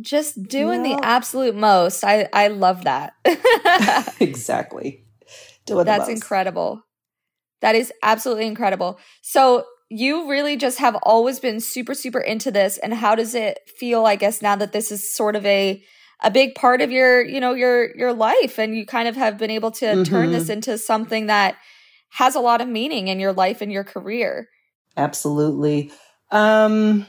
Just 0.00 0.42
doing 0.42 0.84
yep. 0.84 1.00
the 1.00 1.06
absolute 1.06 1.54
most. 1.56 2.04
I 2.04 2.28
I 2.32 2.48
love 2.48 2.84
that. 2.84 3.14
exactly. 4.20 5.04
Doing 5.66 5.86
That's 5.86 6.08
incredible. 6.08 6.82
That 7.62 7.74
is 7.74 7.92
absolutely 8.02 8.46
incredible. 8.46 8.98
So 9.22 9.64
you 9.88 10.28
really 10.28 10.56
just 10.56 10.78
have 10.78 10.96
always 11.02 11.40
been 11.40 11.60
super 11.60 11.94
super 11.94 12.20
into 12.20 12.50
this 12.50 12.78
and 12.78 12.92
how 12.92 13.14
does 13.14 13.34
it 13.34 13.58
feel 13.78 14.04
I 14.04 14.16
guess 14.16 14.42
now 14.42 14.56
that 14.56 14.72
this 14.72 14.90
is 14.90 15.14
sort 15.14 15.36
of 15.36 15.46
a 15.46 15.82
a 16.20 16.30
big 16.30 16.54
part 16.54 16.80
of 16.80 16.90
your 16.90 17.24
you 17.24 17.40
know 17.40 17.54
your 17.54 17.94
your 17.96 18.12
life 18.12 18.58
and 18.58 18.76
you 18.76 18.84
kind 18.84 19.08
of 19.08 19.14
have 19.16 19.38
been 19.38 19.50
able 19.50 19.70
to 19.70 19.86
mm-hmm. 19.86 20.02
turn 20.02 20.32
this 20.32 20.48
into 20.48 20.76
something 20.78 21.26
that 21.26 21.56
has 22.14 22.36
a 22.36 22.40
lot 22.40 22.60
of 22.60 22.68
meaning 22.68 23.08
in 23.08 23.18
your 23.18 23.32
life 23.32 23.60
and 23.60 23.72
your 23.72 23.84
career. 23.84 24.48
Absolutely. 24.96 25.92
Um 26.30 27.06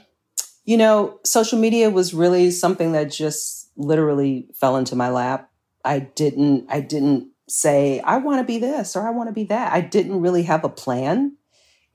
you 0.66 0.78
know 0.78 1.20
social 1.24 1.60
media 1.60 1.90
was 1.90 2.14
really 2.14 2.50
something 2.52 2.94
that 2.94 3.12
just 3.12 3.70
literally 3.78 4.48
fell 4.56 4.78
into 4.78 4.96
my 4.96 5.10
lap. 5.10 5.50
I 5.84 6.00
didn't 6.00 6.66
i 6.70 6.80
didn't 6.80 7.30
say 7.48 8.00
i 8.00 8.18
want 8.18 8.40
to 8.40 8.44
be 8.44 8.58
this 8.58 8.96
or 8.96 9.08
i 9.08 9.12
want 9.12 9.30
to 9.30 9.34
be 9.34 9.46
that. 9.46 9.72
I 9.72 9.82
didn't 9.82 10.22
really 10.22 10.44
have 10.44 10.64
a 10.64 10.70
plan. 10.70 11.38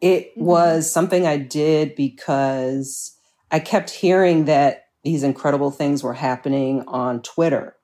It 0.01 0.31
mm-hmm. 0.31 0.45
was 0.45 0.91
something 0.91 1.27
i 1.27 1.37
did 1.37 1.97
because 1.97 3.17
i 3.51 3.59
kept 3.59 3.91
hearing 3.91 4.45
that 4.45 4.85
these 5.03 5.23
incredible 5.23 5.71
things 5.71 6.03
were 6.03 6.15
happening 6.15 6.85
on 6.87 7.23
Twitter. 7.23 7.75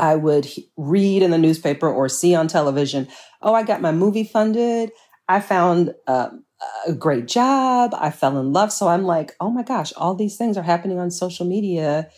I 0.00 0.16
would 0.16 0.48
read 0.76 1.22
in 1.22 1.30
the 1.30 1.38
newspaper 1.38 1.88
or 1.88 2.08
see 2.08 2.34
on 2.34 2.48
television, 2.48 3.06
oh, 3.42 3.54
I 3.54 3.62
got 3.62 3.82
my 3.82 3.92
movie 3.92 4.24
funded. 4.24 4.90
I 5.28 5.40
found 5.40 5.94
uh, 6.06 6.30
a 6.86 6.92
great 6.92 7.28
job. 7.28 7.94
I 7.94 8.10
fell 8.10 8.38
in 8.38 8.52
love. 8.52 8.72
So 8.72 8.88
I'm 8.88 9.04
like, 9.04 9.34
oh 9.40 9.50
my 9.50 9.62
gosh, 9.62 9.92
all 9.96 10.14
these 10.14 10.36
things 10.36 10.56
are 10.56 10.62
happening 10.62 10.98
on 10.98 11.10
social 11.10 11.46
media. 11.46 12.08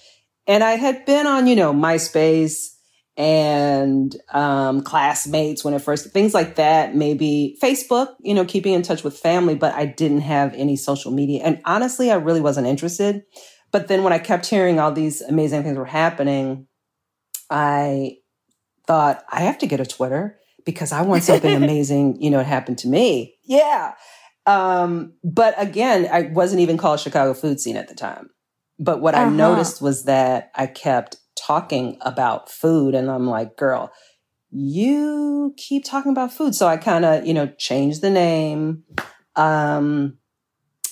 And 0.46 0.64
I 0.64 0.72
had 0.72 1.04
been 1.04 1.26
on, 1.26 1.46
you 1.46 1.56
know, 1.56 1.72
MySpace 1.72 2.68
and 3.16 4.16
um, 4.32 4.82
classmates 4.82 5.64
when 5.64 5.74
it 5.74 5.80
first, 5.80 6.10
things 6.12 6.32
like 6.32 6.56
that, 6.56 6.94
maybe 6.96 7.58
Facebook, 7.62 8.14
you 8.20 8.32
know, 8.32 8.44
keeping 8.44 8.72
in 8.72 8.82
touch 8.82 9.04
with 9.04 9.18
family, 9.18 9.54
but 9.54 9.74
I 9.74 9.86
didn't 9.86 10.22
have 10.22 10.54
any 10.54 10.76
social 10.76 11.10
media. 11.10 11.42
And 11.44 11.60
honestly, 11.64 12.10
I 12.10 12.14
really 12.14 12.40
wasn't 12.40 12.66
interested. 12.66 13.22
But 13.70 13.88
then 13.88 14.02
when 14.02 14.12
I 14.12 14.18
kept 14.18 14.46
hearing 14.46 14.78
all 14.78 14.92
these 14.92 15.20
amazing 15.20 15.62
things 15.62 15.76
were 15.76 15.84
happening, 15.84 16.66
I 17.52 18.16
thought, 18.86 19.22
I 19.30 19.42
have 19.42 19.58
to 19.58 19.66
get 19.66 19.78
a 19.78 19.86
Twitter 19.86 20.38
because 20.64 20.90
I 20.90 21.02
want 21.02 21.22
something 21.22 21.54
amazing, 21.62 22.20
you 22.20 22.30
know, 22.30 22.38
to 22.38 22.44
happen 22.44 22.76
to 22.76 22.88
me. 22.88 23.36
Yeah. 23.44 23.94
Um, 24.46 25.12
but 25.22 25.54
again, 25.58 26.08
I 26.10 26.22
wasn't 26.32 26.62
even 26.62 26.78
called 26.78 26.98
Chicago 26.98 27.34
food 27.34 27.60
scene 27.60 27.76
at 27.76 27.88
the 27.88 27.94
time. 27.94 28.30
But 28.78 29.00
what 29.00 29.14
uh-huh. 29.14 29.26
I 29.26 29.30
noticed 29.30 29.82
was 29.82 30.04
that 30.04 30.50
I 30.54 30.66
kept 30.66 31.16
talking 31.36 31.98
about 32.00 32.50
food 32.50 32.94
and 32.94 33.10
I'm 33.10 33.26
like, 33.26 33.56
girl, 33.56 33.92
you 34.50 35.54
keep 35.56 35.84
talking 35.84 36.12
about 36.12 36.32
food. 36.32 36.54
So 36.54 36.66
I 36.66 36.78
kind 36.78 37.04
of, 37.04 37.26
you 37.26 37.34
know, 37.34 37.46
changed 37.58 38.00
the 38.00 38.10
name. 38.10 38.84
Um, 39.36 40.18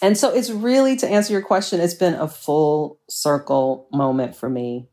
and 0.03 0.17
so 0.17 0.33
it's 0.33 0.51
really 0.51 0.97
to 0.97 1.09
answer 1.09 1.33
your 1.33 1.43
question, 1.43 1.81
it's 1.81 1.95
been 1.95 2.15
a 2.15 2.29
full 2.29 3.01
circle 3.09 3.89
moment 3.93 4.37
for 4.37 4.49
me. 4.49 4.89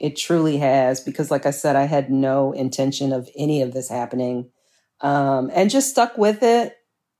It 0.00 0.16
truly 0.16 0.56
has, 0.56 1.00
because 1.00 1.30
like 1.30 1.44
I 1.44 1.50
said, 1.50 1.76
I 1.76 1.84
had 1.84 2.10
no 2.10 2.52
intention 2.52 3.12
of 3.12 3.28
any 3.36 3.60
of 3.60 3.72
this 3.72 3.88
happening. 3.88 4.50
Um, 5.02 5.50
and 5.54 5.70
just 5.70 5.90
stuck 5.90 6.16
with 6.16 6.42
it. 6.42 6.76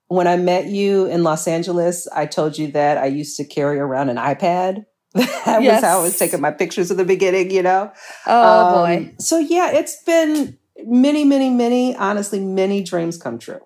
When 0.09 0.27
I 0.27 0.37
met 0.37 0.67
you 0.67 1.07
in 1.07 1.23
Los 1.23 1.47
Angeles, 1.47 2.09
I 2.09 2.27
told 2.27 2.59
you 2.59 2.73
that 2.73 2.99
I 2.99 3.07
used 3.07 3.37
to 3.37 3.45
carry 3.45 3.79
around 3.79 4.09
an 4.09 4.17
iPad. 4.17 4.87
that 5.15 5.63
yes. 5.63 5.83
was 5.83 5.91
how 5.91 6.01
I 6.01 6.03
was 6.03 6.19
taking 6.19 6.41
my 6.41 6.51
pictures 6.53 6.91
in 6.91 6.97
the 6.97 7.05
beginning, 7.05 7.51
you 7.51 7.63
know? 7.63 7.93
Oh 8.27 8.67
um, 8.67 8.75
boy. 8.75 9.15
So 9.19 9.39
yeah, 9.39 9.73
it's 9.73 10.03
been 10.05 10.59
many, 10.85 11.25
many, 11.25 11.51
many, 11.51 11.95
honestly, 11.97 12.41
many 12.41 12.83
dreams 12.83 13.19
come 13.19 13.39
true. 13.39 13.61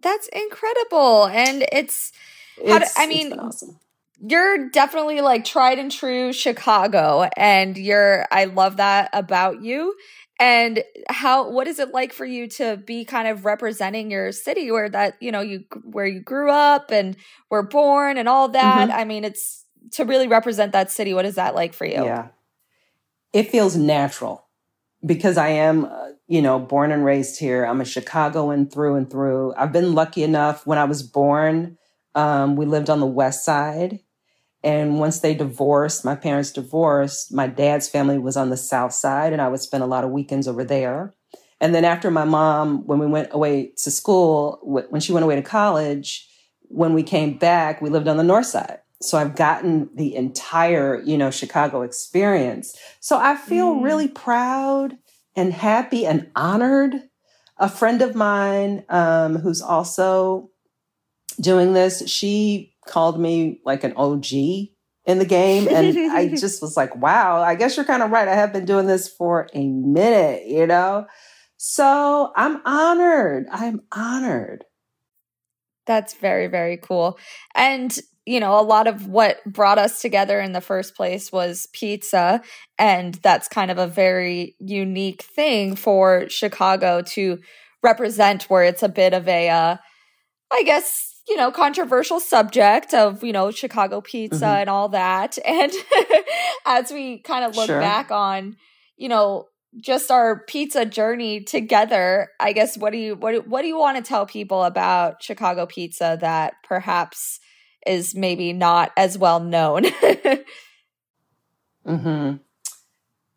That's 0.00 0.28
incredible. 0.28 1.26
And 1.26 1.66
it's, 1.72 2.12
how 2.66 2.78
do, 2.78 2.84
I 2.96 3.06
mean, 3.06 3.32
awesome. 3.32 3.78
You're 4.26 4.70
definitely 4.70 5.20
like 5.20 5.44
tried 5.44 5.78
and 5.78 5.92
true 5.92 6.32
Chicago, 6.32 7.28
and 7.36 7.76
you're. 7.76 8.26
I 8.30 8.44
love 8.46 8.78
that 8.78 9.10
about 9.12 9.62
you. 9.62 9.94
And 10.40 10.82
how? 11.08 11.50
What 11.50 11.68
is 11.68 11.78
it 11.78 11.92
like 11.92 12.12
for 12.12 12.24
you 12.24 12.48
to 12.48 12.76
be 12.76 13.04
kind 13.04 13.28
of 13.28 13.44
representing 13.44 14.10
your 14.10 14.32
city, 14.32 14.70
where 14.70 14.88
that 14.88 15.16
you 15.20 15.30
know 15.30 15.40
you 15.40 15.64
where 15.84 16.06
you 16.06 16.20
grew 16.20 16.50
up 16.50 16.90
and 16.90 17.16
were 17.50 17.62
born 17.62 18.16
and 18.16 18.28
all 18.28 18.48
that? 18.48 18.88
Mm-hmm. 18.88 18.98
I 18.98 19.04
mean, 19.04 19.24
it's 19.24 19.64
to 19.92 20.04
really 20.04 20.26
represent 20.26 20.72
that 20.72 20.90
city. 20.90 21.12
What 21.12 21.26
is 21.26 21.34
that 21.34 21.54
like 21.54 21.74
for 21.74 21.84
you? 21.84 22.04
Yeah, 22.04 22.28
it 23.32 23.50
feels 23.50 23.76
natural 23.76 24.46
because 25.04 25.36
I 25.36 25.48
am, 25.48 25.84
uh, 25.84 26.10
you 26.28 26.40
know, 26.40 26.58
born 26.58 26.92
and 26.92 27.04
raised 27.04 27.38
here. 27.38 27.64
I'm 27.64 27.82
a 27.82 27.84
Chicagoan 27.84 28.70
through 28.70 28.96
and 28.96 29.10
through. 29.10 29.54
I've 29.54 29.72
been 29.72 29.94
lucky 29.94 30.22
enough 30.22 30.66
when 30.66 30.78
I 30.78 30.84
was 30.84 31.02
born 31.02 31.76
um, 32.14 32.56
we 32.56 32.66
lived 32.66 32.90
on 32.90 33.00
the 33.00 33.06
west 33.06 33.44
side. 33.44 34.00
And 34.64 34.98
once 34.98 35.20
they 35.20 35.34
divorced, 35.34 36.06
my 36.06 36.16
parents 36.16 36.50
divorced, 36.50 37.32
my 37.32 37.46
dad's 37.46 37.86
family 37.86 38.18
was 38.18 38.34
on 38.34 38.48
the 38.48 38.56
south 38.56 38.94
side, 38.94 39.34
and 39.34 39.42
I 39.42 39.48
would 39.48 39.60
spend 39.60 39.84
a 39.84 39.86
lot 39.86 40.04
of 40.04 40.10
weekends 40.10 40.48
over 40.48 40.64
there. 40.64 41.14
And 41.60 41.74
then 41.74 41.84
after 41.84 42.10
my 42.10 42.24
mom, 42.24 42.86
when 42.86 42.98
we 42.98 43.06
went 43.06 43.28
away 43.32 43.72
to 43.82 43.90
school, 43.90 44.58
when 44.62 45.02
she 45.02 45.12
went 45.12 45.24
away 45.24 45.36
to 45.36 45.42
college, 45.42 46.26
when 46.62 46.94
we 46.94 47.02
came 47.02 47.36
back, 47.36 47.82
we 47.82 47.90
lived 47.90 48.08
on 48.08 48.16
the 48.16 48.24
north 48.24 48.46
side. 48.46 48.78
So 49.02 49.18
I've 49.18 49.36
gotten 49.36 49.90
the 49.94 50.16
entire, 50.16 51.00
you 51.02 51.18
know, 51.18 51.30
Chicago 51.30 51.82
experience. 51.82 52.74
So 53.00 53.18
I 53.18 53.36
feel 53.36 53.74
mm. 53.74 53.84
really 53.84 54.08
proud 54.08 54.96
and 55.36 55.52
happy 55.52 56.06
and 56.06 56.30
honored. 56.34 57.02
A 57.58 57.68
friend 57.68 58.02
of 58.02 58.14
mine 58.14 58.84
um, 58.88 59.36
who's 59.36 59.60
also 59.60 60.50
doing 61.40 61.72
this, 61.72 62.08
she 62.08 62.73
called 62.86 63.20
me 63.20 63.60
like 63.64 63.84
an 63.84 63.94
OG 63.96 64.32
in 65.06 65.18
the 65.18 65.24
game. 65.24 65.68
And 65.68 66.12
I 66.12 66.28
just 66.36 66.62
was 66.62 66.76
like, 66.76 66.94
wow, 66.96 67.42
I 67.42 67.54
guess 67.54 67.76
you're 67.76 67.86
kind 67.86 68.02
of 68.02 68.10
right. 68.10 68.28
I 68.28 68.34
have 68.34 68.52
been 68.52 68.64
doing 68.64 68.86
this 68.86 69.08
for 69.08 69.48
a 69.54 69.66
minute, 69.66 70.46
you 70.46 70.66
know? 70.66 71.06
So 71.56 72.32
I'm 72.36 72.60
honored. 72.64 73.46
I'm 73.50 73.82
honored. 73.92 74.64
That's 75.86 76.14
very, 76.14 76.46
very 76.46 76.78
cool. 76.78 77.18
And, 77.54 77.96
you 78.26 78.40
know, 78.40 78.58
a 78.58 78.62
lot 78.62 78.86
of 78.86 79.06
what 79.06 79.44
brought 79.44 79.78
us 79.78 80.00
together 80.00 80.40
in 80.40 80.52
the 80.52 80.62
first 80.62 80.96
place 80.96 81.30
was 81.30 81.68
pizza. 81.72 82.42
And 82.78 83.14
that's 83.16 83.48
kind 83.48 83.70
of 83.70 83.78
a 83.78 83.86
very 83.86 84.56
unique 84.58 85.22
thing 85.22 85.76
for 85.76 86.26
Chicago 86.28 87.02
to 87.08 87.38
represent, 87.82 88.44
where 88.44 88.64
it's 88.64 88.82
a 88.82 88.88
bit 88.88 89.12
of 89.12 89.28
a, 89.28 89.50
uh, 89.50 89.76
I 90.50 90.62
guess, 90.62 91.13
you 91.28 91.36
know, 91.36 91.50
controversial 91.50 92.20
subject 92.20 92.92
of, 92.92 93.24
you 93.24 93.32
know, 93.32 93.50
Chicago 93.50 94.00
pizza 94.00 94.44
mm-hmm. 94.44 94.60
and 94.60 94.70
all 94.70 94.88
that. 94.90 95.38
And 95.46 95.72
as 96.66 96.90
we 96.90 97.18
kind 97.18 97.44
of 97.44 97.56
look 97.56 97.66
sure. 97.66 97.80
back 97.80 98.10
on, 98.10 98.56
you 98.96 99.08
know, 99.08 99.48
just 99.80 100.10
our 100.10 100.44
pizza 100.44 100.84
journey 100.84 101.42
together, 101.42 102.30
I 102.38 102.52
guess 102.52 102.76
what 102.76 102.92
do 102.92 102.98
you 102.98 103.16
what 103.16 103.48
what 103.48 103.62
do 103.62 103.68
you 103.68 103.78
want 103.78 103.96
to 103.96 104.02
tell 104.02 104.26
people 104.26 104.62
about 104.62 105.22
Chicago 105.22 105.66
pizza 105.66 106.16
that 106.20 106.54
perhaps 106.66 107.40
is 107.86 108.14
maybe 108.14 108.52
not 108.52 108.92
as 108.96 109.18
well 109.18 109.40
known? 109.40 109.84
mhm. 111.86 112.40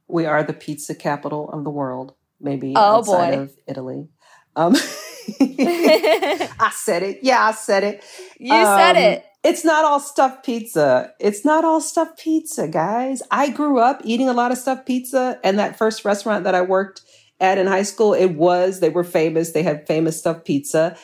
We 0.08 0.26
are 0.26 0.44
the 0.44 0.54
pizza 0.54 0.96
capital 0.96 1.50
of 1.50 1.64
the 1.64 1.70
world, 1.70 2.14
maybe 2.40 2.74
oh, 2.76 2.98
outside 2.98 3.36
boy. 3.36 3.42
of 3.42 3.56
Italy. 3.68 4.08
Um 4.56 4.76
I 5.40 6.72
said 6.74 7.04
it. 7.04 7.20
Yeah, 7.22 7.44
I 7.44 7.52
said 7.52 7.84
it. 7.84 8.04
You 8.40 8.54
um, 8.54 8.78
said 8.78 8.96
it. 8.96 9.26
It's 9.44 9.64
not 9.64 9.86
all 9.86 10.00
stuffed 10.00 10.46
pizza. 10.46 11.14
It's 11.20 11.46
not 11.46 11.64
all 11.64 11.82
stuffed 11.82 12.20
pizza, 12.20 12.68
guys. 12.68 13.22
I 13.32 13.50
grew 13.50 13.80
up 13.80 14.02
eating 14.04 14.30
a 14.30 14.34
lot 14.34 14.52
of 14.52 14.58
stuffed 14.58 14.86
pizza, 14.86 15.40
and 15.44 15.60
that 15.60 15.78
first 15.78 16.06
restaurant 16.06 16.44
that 16.44 16.56
I 16.56 16.62
worked 16.62 17.02
at 17.40 17.58
in 17.58 17.68
high 17.68 17.84
school, 17.84 18.14
it 18.14 18.34
was, 18.34 18.80
they 18.80 18.90
were 18.90 19.04
famous. 19.04 19.52
They 19.52 19.64
had 19.64 19.88
famous 19.88 20.20
stuffed 20.20 20.46
pizza. 20.46 20.98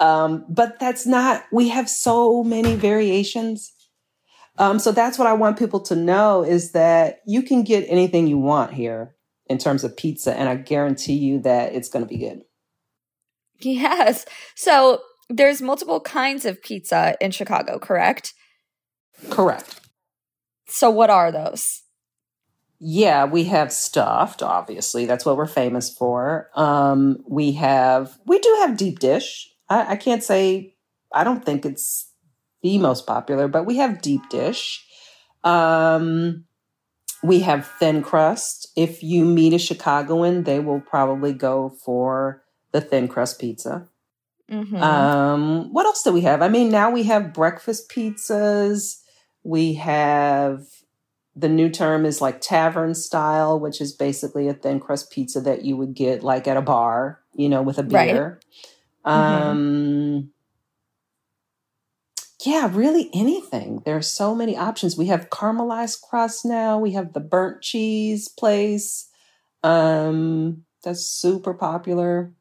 Um, 0.00 0.44
but 0.48 0.78
that's 0.78 1.06
not, 1.06 1.44
we 1.50 1.68
have 1.68 1.88
so 1.88 2.44
many 2.44 2.76
variations. 2.76 3.72
Um, 4.58 4.78
so 4.78 4.92
that's 4.92 5.18
what 5.18 5.26
I 5.26 5.32
want 5.32 5.58
people 5.58 5.80
to 5.80 5.96
know 5.96 6.44
is 6.44 6.72
that 6.72 7.20
you 7.26 7.42
can 7.42 7.62
get 7.62 7.84
anything 7.88 8.26
you 8.26 8.38
want 8.38 8.72
here 8.74 9.14
in 9.48 9.58
terms 9.58 9.82
of 9.82 9.96
pizza, 9.96 10.34
and 10.34 10.48
I 10.48 10.56
guarantee 10.56 11.14
you 11.14 11.40
that 11.40 11.72
it's 11.72 11.88
going 11.88 12.04
to 12.04 12.08
be 12.08 12.18
good. 12.18 12.42
Yes. 13.60 14.24
So 14.54 15.00
there's 15.28 15.60
multiple 15.60 16.00
kinds 16.00 16.44
of 16.44 16.62
pizza 16.62 17.16
in 17.20 17.30
Chicago, 17.30 17.78
correct? 17.78 18.34
Correct. 19.30 19.80
So 20.66 20.90
what 20.90 21.10
are 21.10 21.32
those? 21.32 21.82
Yeah, 22.80 23.24
we 23.24 23.44
have 23.44 23.72
stuffed, 23.72 24.42
obviously. 24.42 25.06
That's 25.06 25.26
what 25.26 25.36
we're 25.36 25.46
famous 25.46 25.92
for. 25.92 26.48
Um, 26.54 27.18
we 27.26 27.52
have, 27.52 28.16
we 28.24 28.38
do 28.38 28.58
have 28.60 28.76
deep 28.76 29.00
dish. 29.00 29.50
I, 29.68 29.92
I 29.92 29.96
can't 29.96 30.22
say, 30.22 30.76
I 31.12 31.24
don't 31.24 31.44
think 31.44 31.66
it's 31.66 32.12
the 32.62 32.78
most 32.78 33.06
popular, 33.06 33.48
but 33.48 33.64
we 33.64 33.78
have 33.78 34.00
deep 34.00 34.28
dish. 34.28 34.86
Um, 35.42 36.44
we 37.22 37.40
have 37.40 37.66
thin 37.66 38.02
crust. 38.02 38.68
If 38.76 39.02
you 39.02 39.24
meet 39.24 39.54
a 39.54 39.58
Chicagoan, 39.58 40.44
they 40.44 40.60
will 40.60 40.80
probably 40.80 41.32
go 41.32 41.70
for 41.84 42.44
the 42.72 42.80
thin 42.80 43.08
crust 43.08 43.38
pizza. 43.38 43.88
Mm-hmm. 44.50 44.76
Um, 44.76 45.72
what 45.72 45.86
else 45.86 46.02
do 46.02 46.12
we 46.12 46.22
have? 46.22 46.40
I 46.42 46.48
mean, 46.48 46.70
now 46.70 46.90
we 46.90 47.02
have 47.04 47.34
breakfast 47.34 47.90
pizzas. 47.90 49.00
We 49.42 49.74
have 49.74 50.66
the 51.36 51.48
new 51.48 51.68
term 51.68 52.04
is 52.04 52.20
like 52.20 52.40
tavern 52.40 52.94
style, 52.94 53.60
which 53.60 53.80
is 53.80 53.92
basically 53.92 54.48
a 54.48 54.54
thin 54.54 54.80
crust 54.80 55.10
pizza 55.10 55.40
that 55.42 55.64
you 55.64 55.76
would 55.76 55.94
get 55.94 56.22
like 56.22 56.48
at 56.48 56.56
a 56.56 56.62
bar, 56.62 57.20
you 57.34 57.48
know, 57.48 57.62
with 57.62 57.78
a 57.78 57.82
beer. 57.82 58.40
Right. 59.04 59.14
Mm-hmm. 59.14 59.48
Um, 59.48 60.30
yeah, 62.44 62.70
really 62.72 63.10
anything. 63.12 63.82
There 63.84 63.96
are 63.96 64.02
so 64.02 64.34
many 64.34 64.56
options. 64.56 64.96
We 64.96 65.06
have 65.06 65.30
caramelized 65.30 66.02
crust 66.02 66.44
now. 66.44 66.78
We 66.78 66.92
have 66.92 67.12
the 67.12 67.20
burnt 67.20 67.62
cheese 67.62 68.28
place. 68.28 69.08
Um, 69.62 70.64
that's 70.82 71.04
super 71.04 71.52
popular. 71.54 72.32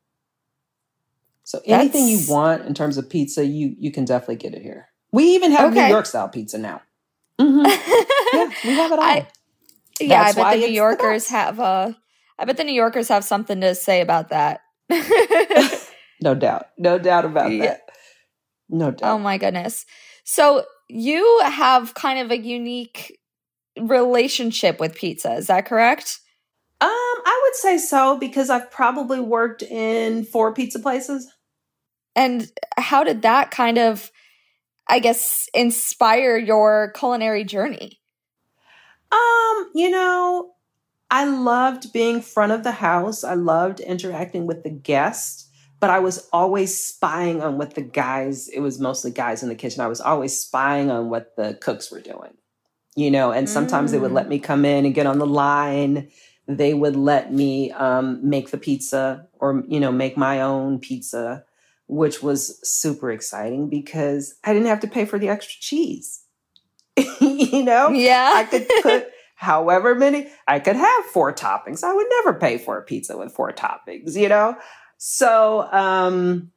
So 1.47 1.61
anything 1.63 2.07
That's... 2.07 2.27
you 2.27 2.33
want 2.33 2.65
in 2.65 2.73
terms 2.73 2.97
of 2.97 3.09
pizza, 3.09 3.45
you 3.45 3.73
you 3.79 3.89
can 3.89 4.03
definitely 4.03 4.35
get 4.35 4.53
it 4.53 4.61
here. 4.61 4.89
We 5.13 5.35
even 5.35 5.53
have 5.53 5.71
okay. 5.71 5.85
New 5.85 5.93
York 5.93 6.05
style 6.05 6.27
pizza 6.27 6.57
now. 6.57 6.81
Mm-hmm. 7.39 7.65
yeah, 8.35 8.51
we 8.65 8.75
have 8.75 8.91
it 8.91 8.99
all. 8.99 9.05
I, 9.05 9.27
yeah, 10.01 10.25
That's 10.25 10.37
I 10.37 10.43
bet 10.43 10.59
the 10.59 10.67
New 10.67 10.73
Yorkers 10.73 11.27
the 11.27 11.31
have 11.31 11.59
uh 11.61 11.93
I 12.37 12.43
bet 12.43 12.57
the 12.57 12.65
New 12.65 12.73
Yorkers 12.73 13.07
have 13.07 13.23
something 13.23 13.61
to 13.61 13.75
say 13.75 14.01
about 14.01 14.27
that. 14.27 14.59
no 16.21 16.35
doubt. 16.35 16.65
No 16.77 16.99
doubt 16.99 17.23
about 17.23 17.49
yeah. 17.53 17.65
that. 17.65 17.81
No 18.67 18.91
doubt. 18.91 19.09
Oh 19.09 19.17
my 19.17 19.37
goodness. 19.37 19.85
So 20.25 20.65
you 20.89 21.39
have 21.45 21.93
kind 21.93 22.19
of 22.19 22.29
a 22.29 22.37
unique 22.37 23.17
relationship 23.79 24.81
with 24.81 24.95
pizza, 24.95 25.35
is 25.35 25.47
that 25.47 25.65
correct? 25.65 26.19
Um, 26.81 26.89
I 26.89 27.41
would 27.45 27.55
say 27.55 27.77
so 27.77 28.17
because 28.17 28.49
I've 28.49 28.69
probably 28.69 29.21
worked 29.21 29.61
in 29.61 30.25
four 30.25 30.53
pizza 30.53 30.79
places. 30.79 31.31
And 32.17 32.51
how 32.77 33.03
did 33.03 33.21
that 33.21 33.51
kind 33.51 33.77
of, 33.77 34.11
I 34.89 34.99
guess, 34.99 35.47
inspire 35.53 36.35
your 36.35 36.91
culinary 36.95 37.43
journey? 37.43 37.99
Um, 39.11 39.69
you 39.73 39.89
know, 39.89 40.55
I 41.11 41.25
loved 41.25 41.93
being 41.93 42.21
front 42.21 42.51
of 42.51 42.63
the 42.63 42.71
house. 42.71 43.23
I 43.23 43.35
loved 43.35 43.79
interacting 43.79 44.47
with 44.47 44.63
the 44.63 44.69
guests, 44.69 45.47
but 45.79 45.89
I 45.89 45.99
was 45.99 46.27
always 46.33 46.83
spying 46.83 47.41
on 47.41 47.57
what 47.57 47.75
the 47.75 47.81
guys, 47.81 48.49
it 48.49 48.59
was 48.59 48.79
mostly 48.79 49.11
guys 49.11 49.43
in 49.43 49.49
the 49.49 49.55
kitchen. 49.55 49.81
I 49.81 49.87
was 49.87 50.01
always 50.01 50.37
spying 50.37 50.89
on 50.89 51.09
what 51.09 51.35
the 51.37 51.53
cooks 51.61 51.91
were 51.91 52.01
doing. 52.01 52.33
You 52.95 53.11
know, 53.11 53.31
and 53.31 53.47
sometimes 53.47 53.89
mm. 53.89 53.93
they 53.93 53.99
would 53.99 54.11
let 54.11 54.25
mm. 54.25 54.29
me 54.29 54.39
come 54.39 54.65
in 54.65 54.85
and 54.85 54.95
get 54.95 55.05
on 55.05 55.19
the 55.19 55.27
line 55.27 56.09
they 56.47 56.73
would 56.73 56.95
let 56.95 57.33
me 57.33 57.71
um, 57.71 58.27
make 58.27 58.51
the 58.51 58.57
pizza 58.57 59.27
or 59.39 59.63
you 59.67 59.79
know 59.79 59.91
make 59.91 60.17
my 60.17 60.41
own 60.41 60.79
pizza 60.79 61.43
which 61.87 62.21
was 62.21 62.59
super 62.67 63.11
exciting 63.11 63.69
because 63.69 64.35
i 64.43 64.53
didn't 64.53 64.67
have 64.67 64.79
to 64.79 64.87
pay 64.87 65.05
for 65.05 65.19
the 65.19 65.29
extra 65.29 65.59
cheese. 65.59 66.23
You 67.19 67.63
know? 67.63 67.89
Yeah. 67.89 68.33
I 68.35 68.43
could 68.43 68.67
put 68.81 69.07
however 69.35 69.95
many 69.95 70.27
i 70.47 70.59
could 70.59 70.75
have 70.75 71.05
four 71.05 71.33
toppings. 71.33 71.83
I 71.83 71.93
would 71.93 72.07
never 72.09 72.33
pay 72.33 72.57
for 72.57 72.77
a 72.77 72.83
pizza 72.83 73.17
with 73.17 73.33
four 73.33 73.51
toppings 73.51 74.15
you 74.15 74.29
know? 74.29 74.57
So 74.97 75.67
um 75.71 76.51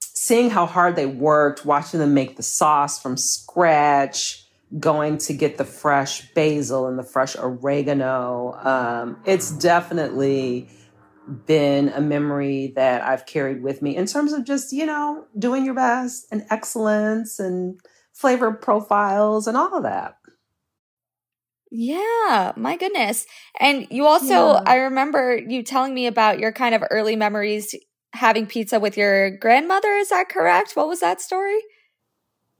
seeing 0.00 0.50
how 0.50 0.66
hard 0.66 0.96
they 0.96 1.06
worked 1.06 1.64
watching 1.64 2.00
them 2.00 2.14
make 2.14 2.36
the 2.36 2.42
sauce 2.42 3.00
from 3.00 3.16
scratch 3.16 4.44
going 4.78 5.18
to 5.18 5.32
get 5.32 5.56
the 5.56 5.64
fresh 5.64 6.32
basil 6.32 6.86
and 6.86 6.98
the 6.98 7.02
fresh 7.02 7.36
oregano. 7.36 8.54
Um, 8.62 9.20
it's 9.24 9.50
definitely 9.50 10.68
been 11.46 11.88
a 11.90 12.00
memory 12.00 12.72
that 12.76 13.02
I've 13.02 13.26
carried 13.26 13.62
with 13.62 13.82
me 13.82 13.96
in 13.96 14.06
terms 14.06 14.32
of 14.32 14.44
just, 14.44 14.72
you 14.72 14.86
know, 14.86 15.26
doing 15.38 15.64
your 15.64 15.74
best 15.74 16.26
and 16.30 16.44
excellence 16.50 17.38
and 17.38 17.80
flavor 18.12 18.52
profiles 18.52 19.46
and 19.46 19.56
all 19.56 19.74
of 19.76 19.82
that. 19.82 20.16
Yeah, 21.70 22.52
my 22.56 22.76
goodness. 22.76 23.26
And 23.58 23.88
you 23.90 24.06
also, 24.06 24.52
yeah. 24.52 24.62
I 24.66 24.76
remember 24.76 25.36
you 25.36 25.62
telling 25.62 25.92
me 25.92 26.06
about 26.06 26.38
your 26.38 26.52
kind 26.52 26.74
of 26.74 26.84
early 26.90 27.16
memories 27.16 27.74
having 28.12 28.46
pizza 28.46 28.78
with 28.78 28.96
your 28.96 29.36
grandmother. 29.38 29.92
Is 29.96 30.10
that 30.10 30.28
correct? 30.28 30.76
What 30.76 30.86
was 30.86 31.00
that 31.00 31.20
story? 31.20 31.58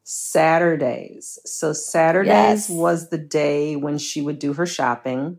Saturdays. 0.03 1.39
So 1.45 1.73
Saturdays 1.73 2.69
yes. 2.69 2.71
was 2.71 3.11
the 3.11 3.19
day 3.19 3.77
when 3.77 3.99
she 3.99 4.21
would 4.21 4.39
do 4.39 4.53
her 4.55 4.67
shopping, 4.67 5.39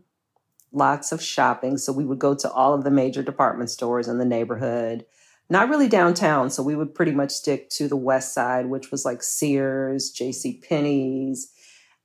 lots 0.76 1.10
of 1.10 1.22
shopping. 1.22 1.78
So 1.78 1.92
we 1.92 2.04
would 2.04 2.18
go 2.18 2.34
to 2.34 2.50
all 2.50 2.74
of 2.74 2.84
the 2.84 2.90
major 2.90 3.22
department 3.22 3.70
stores 3.70 4.08
in 4.08 4.18
the 4.18 4.24
neighborhood. 4.24 5.04
Not 5.48 5.68
really 5.68 5.88
downtown, 5.88 6.50
so 6.50 6.62
we 6.62 6.74
would 6.74 6.94
pretty 6.94 7.12
much 7.12 7.30
stick 7.30 7.70
to 7.70 7.88
the 7.88 7.96
west 7.96 8.34
side, 8.34 8.66
which 8.66 8.90
was 8.90 9.04
like 9.04 9.22
Sears, 9.22 10.10
J.C. 10.10 10.60
Penney's. 10.68 11.52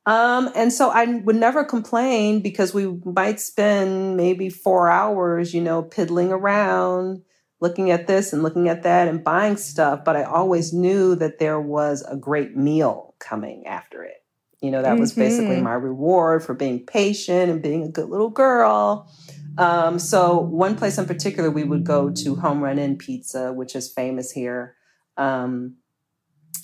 Um, 0.05 0.49
and 0.55 0.71
so 0.71 0.89
I 0.89 1.05
would 1.05 1.35
never 1.35 1.63
complain 1.63 2.41
because 2.41 2.73
we 2.73 2.99
might 3.03 3.39
spend 3.39 4.17
maybe 4.17 4.49
four 4.49 4.89
hours, 4.89 5.53
you 5.53 5.61
know, 5.61 5.81
piddling 5.81 6.31
around 6.31 7.23
looking 7.61 7.91
at 7.91 8.07
this 8.07 8.33
and 8.33 8.43
looking 8.43 8.67
at 8.67 8.83
that 8.83 9.07
and 9.07 9.23
buying 9.23 9.55
stuff, 9.55 10.03
but 10.03 10.15
I 10.15 10.23
always 10.23 10.73
knew 10.73 11.15
that 11.15 11.39
there 11.39 11.61
was 11.61 12.03
a 12.07 12.17
great 12.17 12.57
meal 12.57 13.13
coming 13.19 13.65
after 13.67 14.03
it. 14.03 14.20
You 14.61 14.69
know, 14.69 14.81
that 14.81 14.91
mm-hmm. 14.91 14.99
was 14.99 15.13
basically 15.13 15.55
mm-hmm. 15.55 15.63
my 15.63 15.73
reward 15.73 16.43
for 16.43 16.53
being 16.53 16.85
patient 16.85 17.51
and 17.51 17.61
being 17.61 17.83
a 17.83 17.89
good 17.89 18.09
little 18.09 18.29
girl. 18.29 19.11
Um, 19.57 19.99
so, 19.99 20.37
one 20.37 20.75
place 20.75 20.97
in 20.97 21.05
particular, 21.05 21.49
we 21.49 21.63
would 21.63 21.83
go 21.83 22.11
to 22.11 22.35
Home 22.35 22.63
Run 22.63 22.79
Inn 22.79 22.97
Pizza, 22.97 23.51
which 23.51 23.75
is 23.75 23.91
famous 23.91 24.31
here, 24.31 24.75
um, 25.17 25.75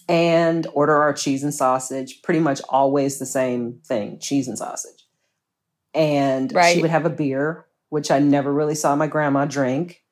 and 0.07 0.67
order 0.73 0.95
our 0.95 1.11
cheese 1.11 1.43
and 1.43 1.53
sausage. 1.53 2.21
Pretty 2.21 2.39
much 2.39 2.61
always 2.69 3.19
the 3.19 3.25
same 3.25 3.81
thing 3.83 4.19
cheese 4.19 4.47
and 4.47 4.57
sausage. 4.57 5.05
And 5.93 6.53
right. 6.53 6.75
she 6.75 6.81
would 6.81 6.91
have 6.91 7.05
a 7.05 7.09
beer, 7.09 7.65
which 7.89 8.11
I 8.11 8.19
never 8.19 8.53
really 8.53 8.75
saw 8.75 8.95
my 8.95 9.07
grandma 9.07 9.45
drink 9.45 10.03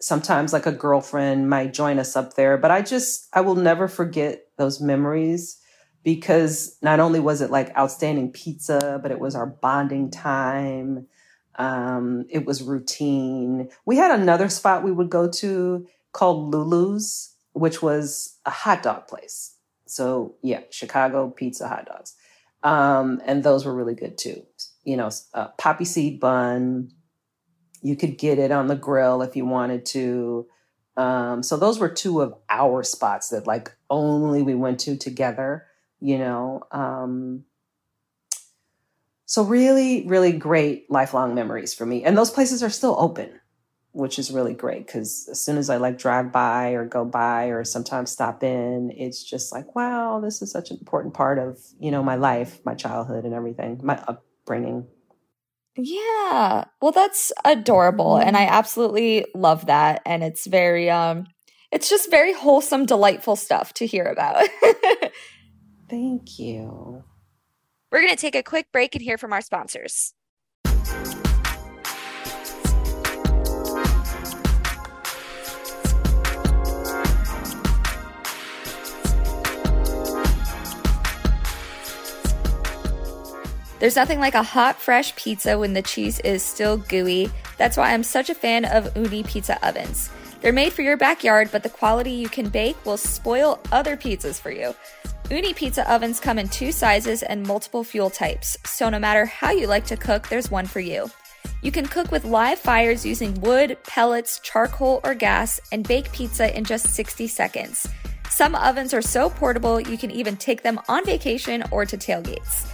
sometimes 0.00 0.52
like 0.52 0.66
a 0.66 0.72
girlfriend 0.72 1.48
might 1.48 1.72
join 1.72 1.98
us 1.98 2.16
up 2.16 2.34
there 2.34 2.58
but 2.58 2.70
i 2.70 2.82
just 2.82 3.28
i 3.32 3.40
will 3.40 3.54
never 3.54 3.88
forget 3.88 4.48
those 4.58 4.80
memories 4.80 5.60
because 6.04 6.76
not 6.82 7.00
only 7.00 7.18
was 7.18 7.40
it 7.40 7.50
like 7.50 7.76
outstanding 7.76 8.30
pizza 8.30 9.00
but 9.02 9.10
it 9.10 9.18
was 9.18 9.34
our 9.34 9.46
bonding 9.46 10.10
time. 10.10 11.06
Um, 11.56 12.26
it 12.30 12.44
was 12.44 12.62
routine. 12.62 13.70
We 13.86 13.96
had 13.96 14.18
another 14.18 14.48
spot 14.48 14.84
we 14.84 14.92
would 14.92 15.10
go 15.10 15.28
to 15.28 15.86
called 16.12 16.52
lulu's 16.52 17.30
which 17.52 17.80
was 17.80 18.38
a 18.44 18.50
hot 18.50 18.82
dog 18.82 19.08
place. 19.08 19.56
So 19.86 20.36
yeah 20.42 20.60
chicago 20.70 21.30
pizza 21.30 21.66
hot 21.66 21.86
dogs. 21.86 22.14
Um, 22.62 23.20
and 23.26 23.42
those 23.42 23.64
were 23.64 23.74
really 23.74 23.94
good 23.94 24.16
too. 24.18 24.44
You 24.84 24.96
know 24.96 25.10
poppy 25.58 25.84
seed 25.84 26.20
bun. 26.20 26.92
You 27.82 27.96
could 27.96 28.16
get 28.16 28.38
it 28.38 28.50
on 28.50 28.66
the 28.66 28.76
grill 28.76 29.22
if 29.22 29.36
you 29.36 29.44
wanted 29.44 29.84
to. 29.86 30.46
Um, 30.96 31.42
so 31.42 31.56
those 31.56 31.78
were 31.78 31.88
two 31.88 32.20
of 32.20 32.34
our 32.48 32.82
spots 32.82 33.28
that 33.30 33.46
like 33.46 33.74
only 33.90 34.42
we 34.42 34.54
went 34.54 34.80
to 34.80 34.96
together, 34.96 35.66
you 36.04 36.18
know. 36.18 36.62
Um, 36.70 37.44
so 39.24 39.42
really, 39.42 40.06
really 40.06 40.32
great 40.32 40.90
lifelong 40.90 41.34
memories 41.34 41.72
for 41.72 41.86
me. 41.86 42.04
And 42.04 42.16
those 42.16 42.30
places 42.30 42.62
are 42.62 42.68
still 42.68 42.94
open, 42.98 43.40
which 43.92 44.18
is 44.18 44.30
really 44.30 44.52
great 44.52 44.86
because 44.86 45.26
as 45.30 45.40
soon 45.40 45.56
as 45.56 45.70
I 45.70 45.78
like 45.78 45.96
drive 45.96 46.30
by 46.30 46.72
or 46.72 46.84
go 46.84 47.06
by 47.06 47.46
or 47.46 47.64
sometimes 47.64 48.10
stop 48.10 48.44
in, 48.44 48.92
it's 48.94 49.24
just 49.24 49.50
like, 49.50 49.74
wow, 49.74 50.20
this 50.20 50.42
is 50.42 50.52
such 50.52 50.70
an 50.70 50.76
important 50.76 51.14
part 51.14 51.38
of, 51.38 51.58
you 51.80 51.90
know, 51.90 52.02
my 52.02 52.16
life, 52.16 52.60
my 52.66 52.74
childhood 52.74 53.24
and 53.24 53.32
everything, 53.32 53.80
my 53.82 53.98
upbringing. 54.06 54.86
Yeah. 55.74 56.64
Well, 56.82 56.92
that's 56.92 57.32
adorable. 57.46 58.18
And 58.18 58.36
I 58.36 58.44
absolutely 58.44 59.24
love 59.34 59.66
that. 59.66 60.02
And 60.04 60.22
it's 60.22 60.46
very, 60.46 60.90
um, 60.90 61.24
it's 61.72 61.88
just 61.88 62.10
very 62.10 62.34
wholesome, 62.34 62.84
delightful 62.84 63.36
stuff 63.36 63.72
to 63.74 63.86
hear 63.86 64.04
about. 64.04 64.46
Thank 65.94 66.40
you. 66.40 67.04
We're 67.92 68.00
going 68.00 68.10
to 68.10 68.16
take 68.16 68.34
a 68.34 68.42
quick 68.42 68.72
break 68.72 68.96
and 68.96 69.02
hear 69.02 69.16
from 69.16 69.32
our 69.32 69.40
sponsors. 69.40 70.12
There's 83.78 83.94
nothing 83.94 84.18
like 84.18 84.34
a 84.34 84.42
hot, 84.42 84.80
fresh 84.80 85.14
pizza 85.14 85.56
when 85.60 85.74
the 85.74 85.82
cheese 85.82 86.18
is 86.20 86.42
still 86.42 86.76
gooey. 86.76 87.30
That's 87.56 87.76
why 87.76 87.94
I'm 87.94 88.02
such 88.02 88.30
a 88.30 88.34
fan 88.34 88.64
of 88.64 88.92
Ooni 88.94 89.24
pizza 89.24 89.64
ovens. 89.64 90.10
They're 90.40 90.52
made 90.52 90.72
for 90.72 90.82
your 90.82 90.96
backyard, 90.96 91.50
but 91.52 91.62
the 91.62 91.70
quality 91.70 92.10
you 92.10 92.28
can 92.28 92.48
bake 92.48 92.84
will 92.84 92.96
spoil 92.96 93.60
other 93.70 93.96
pizzas 93.96 94.40
for 94.40 94.50
you. 94.50 94.74
Ooni 95.30 95.56
pizza 95.56 95.90
ovens 95.90 96.20
come 96.20 96.38
in 96.38 96.50
two 96.50 96.70
sizes 96.70 97.22
and 97.22 97.46
multiple 97.46 97.82
fuel 97.82 98.10
types, 98.10 98.58
so 98.66 98.90
no 98.90 98.98
matter 98.98 99.24
how 99.24 99.50
you 99.50 99.66
like 99.66 99.86
to 99.86 99.96
cook, 99.96 100.28
there's 100.28 100.50
one 100.50 100.66
for 100.66 100.80
you. 100.80 101.10
You 101.62 101.72
can 101.72 101.86
cook 101.86 102.12
with 102.12 102.26
live 102.26 102.58
fires 102.58 103.06
using 103.06 103.40
wood, 103.40 103.78
pellets, 103.84 104.38
charcoal, 104.40 105.00
or 105.02 105.14
gas 105.14 105.58
and 105.72 105.88
bake 105.88 106.12
pizza 106.12 106.54
in 106.54 106.64
just 106.64 106.88
60 106.88 107.26
seconds. 107.26 107.88
Some 108.28 108.54
ovens 108.54 108.92
are 108.92 109.00
so 109.00 109.30
portable 109.30 109.80
you 109.80 109.96
can 109.96 110.10
even 110.10 110.36
take 110.36 110.62
them 110.62 110.78
on 110.90 111.06
vacation 111.06 111.64
or 111.70 111.86
to 111.86 111.96
tailgates. 111.96 112.68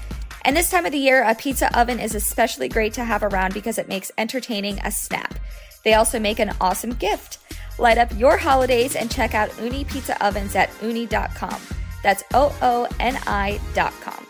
And 0.45 0.57
this 0.57 0.73
time 0.73 0.87
of 0.87 0.91
the 0.91 0.99
year, 0.99 1.23
a 1.23 1.37
pizza 1.37 1.79
oven 1.79 2.01
is 2.01 2.17
especially 2.17 2.69
great 2.69 2.95
to 2.95 3.05
have 3.05 3.23
around 3.23 3.55
because 3.55 3.79
it 3.79 3.87
makes 3.87 4.11
entertaining 4.19 4.81
a 4.81 4.91
snap. 4.91 5.35
They 5.85 5.95
also 5.95 6.19
make 6.19 6.41
an 6.41 6.57
awesome 6.61 6.95
gift. 6.95 7.39
Light 7.79 7.97
up 7.97 8.11
your 8.19 8.37
holidays 8.37 8.97
and 8.97 9.09
check 9.09 9.35
out 9.35 9.51
Ooni 9.51 9.87
Pizza 9.89 10.21
Ovens 10.27 10.57
at 10.57 10.71
ooni.com. 10.81 11.61
That's 12.03 12.23
O 12.35 12.55
O 12.63 12.89
N 12.99 13.19
I 13.27 13.61
dot 13.75 13.93
com. 14.01 14.27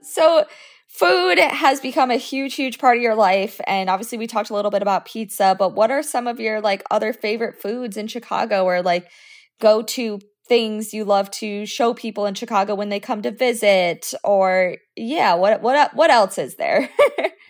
So, 0.00 0.44
food 0.88 1.38
has 1.38 1.80
become 1.80 2.10
a 2.10 2.16
huge, 2.16 2.54
huge 2.54 2.78
part 2.78 2.96
of 2.96 3.02
your 3.02 3.14
life. 3.14 3.60
And 3.66 3.88
obviously, 3.88 4.18
we 4.18 4.26
talked 4.26 4.50
a 4.50 4.54
little 4.54 4.70
bit 4.70 4.82
about 4.82 5.06
pizza, 5.06 5.56
but 5.58 5.74
what 5.74 5.90
are 5.90 6.02
some 6.02 6.26
of 6.26 6.38
your 6.38 6.60
like 6.60 6.82
other 6.90 7.12
favorite 7.12 7.60
foods 7.60 7.96
in 7.96 8.08
Chicago 8.08 8.64
or 8.64 8.82
like 8.82 9.10
go 9.58 9.82
to 9.82 10.20
things 10.46 10.92
you 10.92 11.04
love 11.04 11.30
to 11.30 11.64
show 11.64 11.94
people 11.94 12.26
in 12.26 12.34
Chicago 12.34 12.74
when 12.74 12.88
they 12.88 13.00
come 13.00 13.22
to 13.22 13.30
visit 13.30 14.12
or 14.22 14.76
yeah, 14.96 15.34
what 15.34 15.62
what 15.62 15.94
what 15.94 16.10
else 16.10 16.36
is 16.36 16.56
there? 16.56 16.90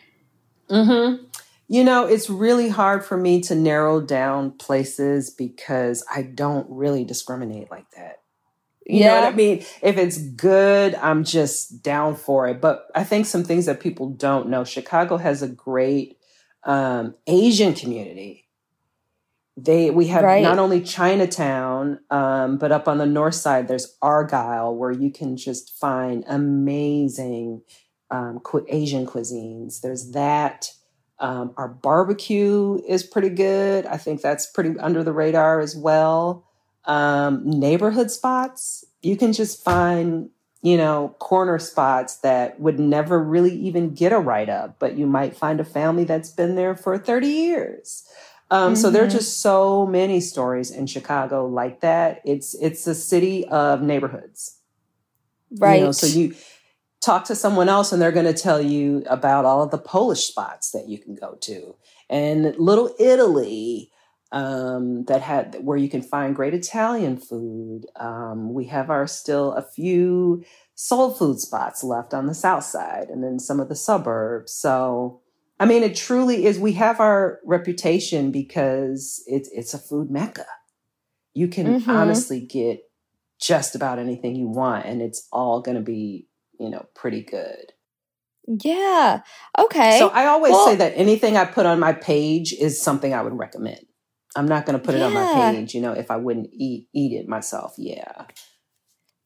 mhm. 0.71 1.32
You 1.73 1.85
know, 1.85 2.07
it's 2.07 2.29
really 2.29 2.69
hard 2.69 3.05
for 3.05 3.17
me 3.17 3.41
to 3.43 3.55
narrow 3.55 4.01
down 4.01 4.53
places 4.53 5.31
because 5.31 6.05
I 6.15 6.23
don't 6.23 6.67
really 6.69 7.05
discriminate 7.05 7.71
like 7.71 7.91
that. 7.93 8.21
You 8.87 9.01
yeah. 9.01 9.09
know 9.09 9.21
what 9.23 9.33
I 9.33 9.37
mean? 9.37 9.65
If 9.81 9.97
it's 9.97 10.19
good, 10.19 10.95
I'm 10.97 11.25
just 11.25 11.83
down 11.83 12.17
for 12.17 12.49
it. 12.49 12.61
But 12.61 12.89
I 12.95 13.05
think 13.05 13.27
some 13.27 13.45
things 13.45 13.67
that 13.67 13.81
people 13.81 14.11
don't 14.11 14.49
know 14.49 14.65
Chicago 14.65 15.17
has 15.17 15.41
a 15.43 15.49
great 15.49 16.19
um, 16.65 17.15
Asian 17.27 17.75
community 17.75 18.43
they 19.57 19.91
we 19.91 20.07
have 20.07 20.25
right. 20.25 20.43
not 20.43 20.59
only 20.59 20.81
Chinatown, 20.81 22.01
um, 22.11 22.57
but 22.57 22.73
up 22.73 22.89
on 22.89 22.99
the 22.99 23.07
north 23.07 23.35
side 23.35 23.69
there's 23.69 23.97
Argyle, 24.01 24.75
where 24.75 24.91
you 24.91 25.11
can 25.11 25.37
just 25.37 25.79
find 25.79 26.25
amazing 26.27 27.63
um, 28.11 28.41
Asian 28.69 29.07
cuisines. 29.07 29.81
There's 29.81 30.13
that. 30.13 30.73
Um, 31.23 31.55
our 31.57 31.69
barbecue 31.69 32.83
is 32.87 33.05
pretty 33.05 33.29
good. 33.29 33.87
I 33.87 33.97
think 33.97 34.21
that's 34.21 34.45
pretty 34.45 34.77
under 34.81 35.05
the 35.05 35.13
radar 35.13 35.61
as 35.61 35.77
well. 35.77 36.45
Um, 36.85 37.49
neighborhood 37.49 38.11
spots, 38.11 38.85
you 39.03 39.17
can 39.17 39.33
just 39.33 39.63
find, 39.63 40.31
you 40.63 40.77
know, 40.77 41.15
corner 41.21 41.61
spots 41.61 42.17
that 42.19 42.59
would 42.59 42.81
never 42.81 43.23
really 43.23 43.55
even 43.55 43.95
get 43.95 44.13
a 44.13 44.19
write 44.19 44.49
up, 44.49 44.81
but 44.81 44.99
you 44.99 45.07
might 45.07 45.37
find 45.37 45.61
a 45.61 45.65
family 45.65 46.03
that's 46.03 46.29
been 46.29 46.57
there 46.57 46.75
for 46.75 46.99
30 46.99 47.29
years. 47.29 48.05
Um, 48.51 48.73
mm-hmm. 48.73 48.81
So 48.81 48.91
there 48.91 49.05
are 49.05 49.07
mm-hmm. 49.07 49.17
just 49.17 49.41
so 49.41 49.87
many 49.87 50.21
stories 50.21 50.73
in 50.73 50.89
Chicago 50.89 51.47
like 51.47 51.83
that. 51.83 52.21
It's 52.25 52.55
it's 52.55 52.85
a 52.89 52.97
city 52.97 53.47
of 53.47 53.81
neighborhoods, 53.81 54.59
right? 55.57 55.79
You 55.79 55.87
know, 55.87 55.93
so 55.93 56.07
you 56.07 56.35
talk 57.03 57.25
to 57.25 57.35
someone 57.35 57.69
else, 57.69 57.93
and 57.93 58.01
they're 58.01 58.13
going 58.13 58.33
to 58.33 58.33
tell 58.33 58.61
you 58.61 59.03
about 59.07 59.45
all 59.45 59.63
of 59.63 59.71
the 59.71 59.79
Polish 59.79 60.25
spots 60.25 60.71
that 60.71 60.89
you 60.89 60.99
can 60.99 61.15
go 61.15 61.37
to, 61.43 61.77
and 62.09 62.57
Little 62.57 62.95
Italy 62.99 63.91
um, 64.31 65.05
that 65.05 65.21
had 65.21 65.57
where 65.61 65.77
you 65.77 65.89
can 65.89 66.03
find 66.03 66.35
great 66.35 66.55
Italian 66.55 67.19
food. 67.19 67.87
Um, 67.97 68.55
we 68.55 68.67
have 68.67 68.89
our 68.91 69.07
still 69.07 69.53
a 69.53 69.63
few 69.63 70.45
soul 70.75 71.13
food 71.13 71.39
spots 71.39 71.85
left 71.85 72.15
on 72.15 72.27
the 72.27 72.35
south 72.35 72.65
side, 72.65 73.09
and 73.09 73.23
then 73.23 73.39
some 73.39 73.61
of 73.61 73.69
the 73.69 73.77
suburbs. 73.77 74.53
So 74.53 75.21
I 75.63 75.65
mean, 75.65 75.85
it 75.85 75.95
truly 75.95 76.47
is. 76.47 76.59
We 76.59 76.73
have 76.73 76.99
our 76.99 77.39
reputation 77.45 78.33
because 78.33 79.23
it's 79.29 79.49
it's 79.53 79.75
a 79.75 79.79
food 79.79 80.11
mecca. 80.11 80.47
You 81.35 81.47
can 81.47 81.67
mm-hmm. 81.67 81.89
honestly 81.89 82.41
get 82.41 82.81
just 83.41 83.77
about 83.77 84.01
anything 84.01 84.35
you 84.35 84.49
want, 84.49 84.87
and 84.87 85.01
it's 85.01 85.29
all 85.33 85.61
going 85.61 85.77
to 85.77 85.83
be, 85.83 86.27
you 86.63 86.71
know, 86.71 86.87
pretty 86.95 87.23
good. 87.23 87.73
Yeah. 88.47 89.21
Okay. 89.59 89.99
So 89.99 90.09
I 90.09 90.27
always 90.27 90.53
well, 90.53 90.67
say 90.67 90.77
that 90.77 90.93
anything 90.97 91.37
I 91.37 91.45
put 91.45 91.67
on 91.67 91.79
my 91.79 91.93
page 91.93 92.53
is 92.53 92.81
something 92.81 93.15
I 93.15 93.23
would 93.23 93.39
recommend. 93.39 93.87
I'm 94.35 94.47
not 94.47 94.67
going 94.67 94.79
to 94.79 94.85
put 94.85 94.95
yeah. 94.95 95.03
it 95.03 95.05
on 95.05 95.15
my 95.15 95.53
page, 95.53 95.75
you 95.75 95.81
know, 95.81 95.93
if 95.93 96.11
I 96.11 96.17
wouldn't 96.17 96.49
eat 96.53 96.89
eat 96.95 97.13
it 97.13 97.29
myself. 97.29 97.75
Yeah. 97.79 98.27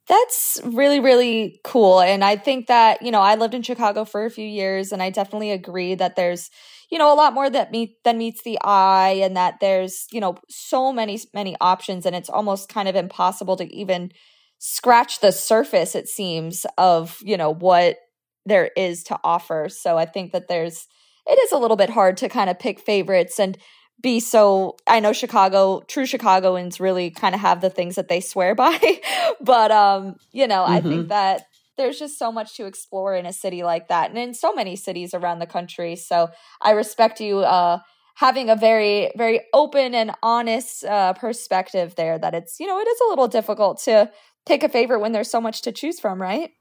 That's 0.08 0.60
really, 0.64 1.00
really 1.00 1.60
cool. 1.64 2.00
And 2.00 2.22
I 2.22 2.36
think 2.36 2.68
that, 2.68 3.02
you 3.02 3.10
know, 3.10 3.20
I 3.20 3.34
lived 3.34 3.54
in 3.54 3.62
Chicago 3.62 4.04
for 4.04 4.24
a 4.24 4.30
few 4.30 4.46
years 4.46 4.92
and 4.92 5.02
I 5.02 5.10
definitely 5.10 5.50
agree 5.50 5.96
that 5.96 6.14
there's, 6.14 6.48
you 6.90 6.98
know, 6.98 7.12
a 7.12 7.16
lot 7.16 7.34
more 7.34 7.50
that 7.50 7.72
meet 7.72 8.04
than 8.04 8.18
meets 8.18 8.42
the 8.44 8.58
eye 8.62 9.20
and 9.20 9.36
that 9.36 9.56
there's, 9.60 10.06
you 10.12 10.20
know, 10.20 10.36
so 10.48 10.92
many, 10.92 11.18
many 11.34 11.56
options 11.60 12.06
and 12.06 12.14
it's 12.14 12.30
almost 12.30 12.68
kind 12.68 12.86
of 12.86 12.94
impossible 12.94 13.56
to 13.56 13.74
even 13.74 14.12
scratch 14.58 15.20
the 15.20 15.32
surface, 15.32 15.94
it 15.94 16.08
seems, 16.08 16.66
of, 16.78 17.18
you 17.22 17.36
know, 17.36 17.52
what 17.52 17.96
there 18.44 18.70
is 18.76 19.02
to 19.04 19.18
offer. 19.22 19.68
So 19.68 19.98
I 19.98 20.06
think 20.06 20.32
that 20.32 20.48
there's 20.48 20.86
it 21.26 21.38
is 21.40 21.52
a 21.52 21.58
little 21.58 21.76
bit 21.76 21.90
hard 21.90 22.16
to 22.18 22.28
kind 22.28 22.48
of 22.48 22.58
pick 22.58 22.78
favorites 22.78 23.38
and 23.38 23.58
be 24.00 24.20
so 24.20 24.76
I 24.86 25.00
know 25.00 25.12
Chicago 25.12 25.82
true 25.88 26.06
Chicagoans 26.06 26.80
really 26.80 27.10
kind 27.10 27.34
of 27.34 27.40
have 27.40 27.60
the 27.60 27.70
things 27.70 27.96
that 27.96 28.08
they 28.08 28.20
swear 28.20 28.54
by 28.54 29.00
but 29.40 29.70
um 29.70 30.16
you 30.32 30.46
know 30.46 30.62
mm-hmm. 30.62 30.72
I 30.72 30.80
think 30.80 30.94
mm-hmm. 30.94 31.08
that 31.08 31.42
there's 31.76 31.98
just 31.98 32.18
so 32.18 32.30
much 32.30 32.56
to 32.56 32.66
explore 32.66 33.14
in 33.14 33.26
a 33.26 33.32
city 33.32 33.62
like 33.62 33.88
that 33.88 34.10
and 34.10 34.18
in 34.18 34.34
so 34.34 34.52
many 34.52 34.76
cities 34.76 35.14
around 35.14 35.38
the 35.38 35.46
country 35.46 35.96
so 35.96 36.28
I 36.60 36.72
respect 36.72 37.20
you 37.20 37.40
uh 37.40 37.78
having 38.16 38.50
a 38.50 38.56
very 38.56 39.10
very 39.16 39.40
open 39.54 39.94
and 39.94 40.12
honest 40.22 40.84
uh 40.84 41.14
perspective 41.14 41.94
there 41.96 42.18
that 42.18 42.34
it's 42.34 42.60
you 42.60 42.66
know 42.66 42.78
it 42.78 42.88
is 42.88 43.00
a 43.00 43.08
little 43.08 43.28
difficult 43.28 43.80
to 43.84 44.10
pick 44.46 44.62
a 44.62 44.68
favorite 44.68 45.00
when 45.00 45.12
there's 45.12 45.30
so 45.30 45.40
much 45.40 45.62
to 45.62 45.72
choose 45.72 46.00
from 46.00 46.22
right 46.22 46.52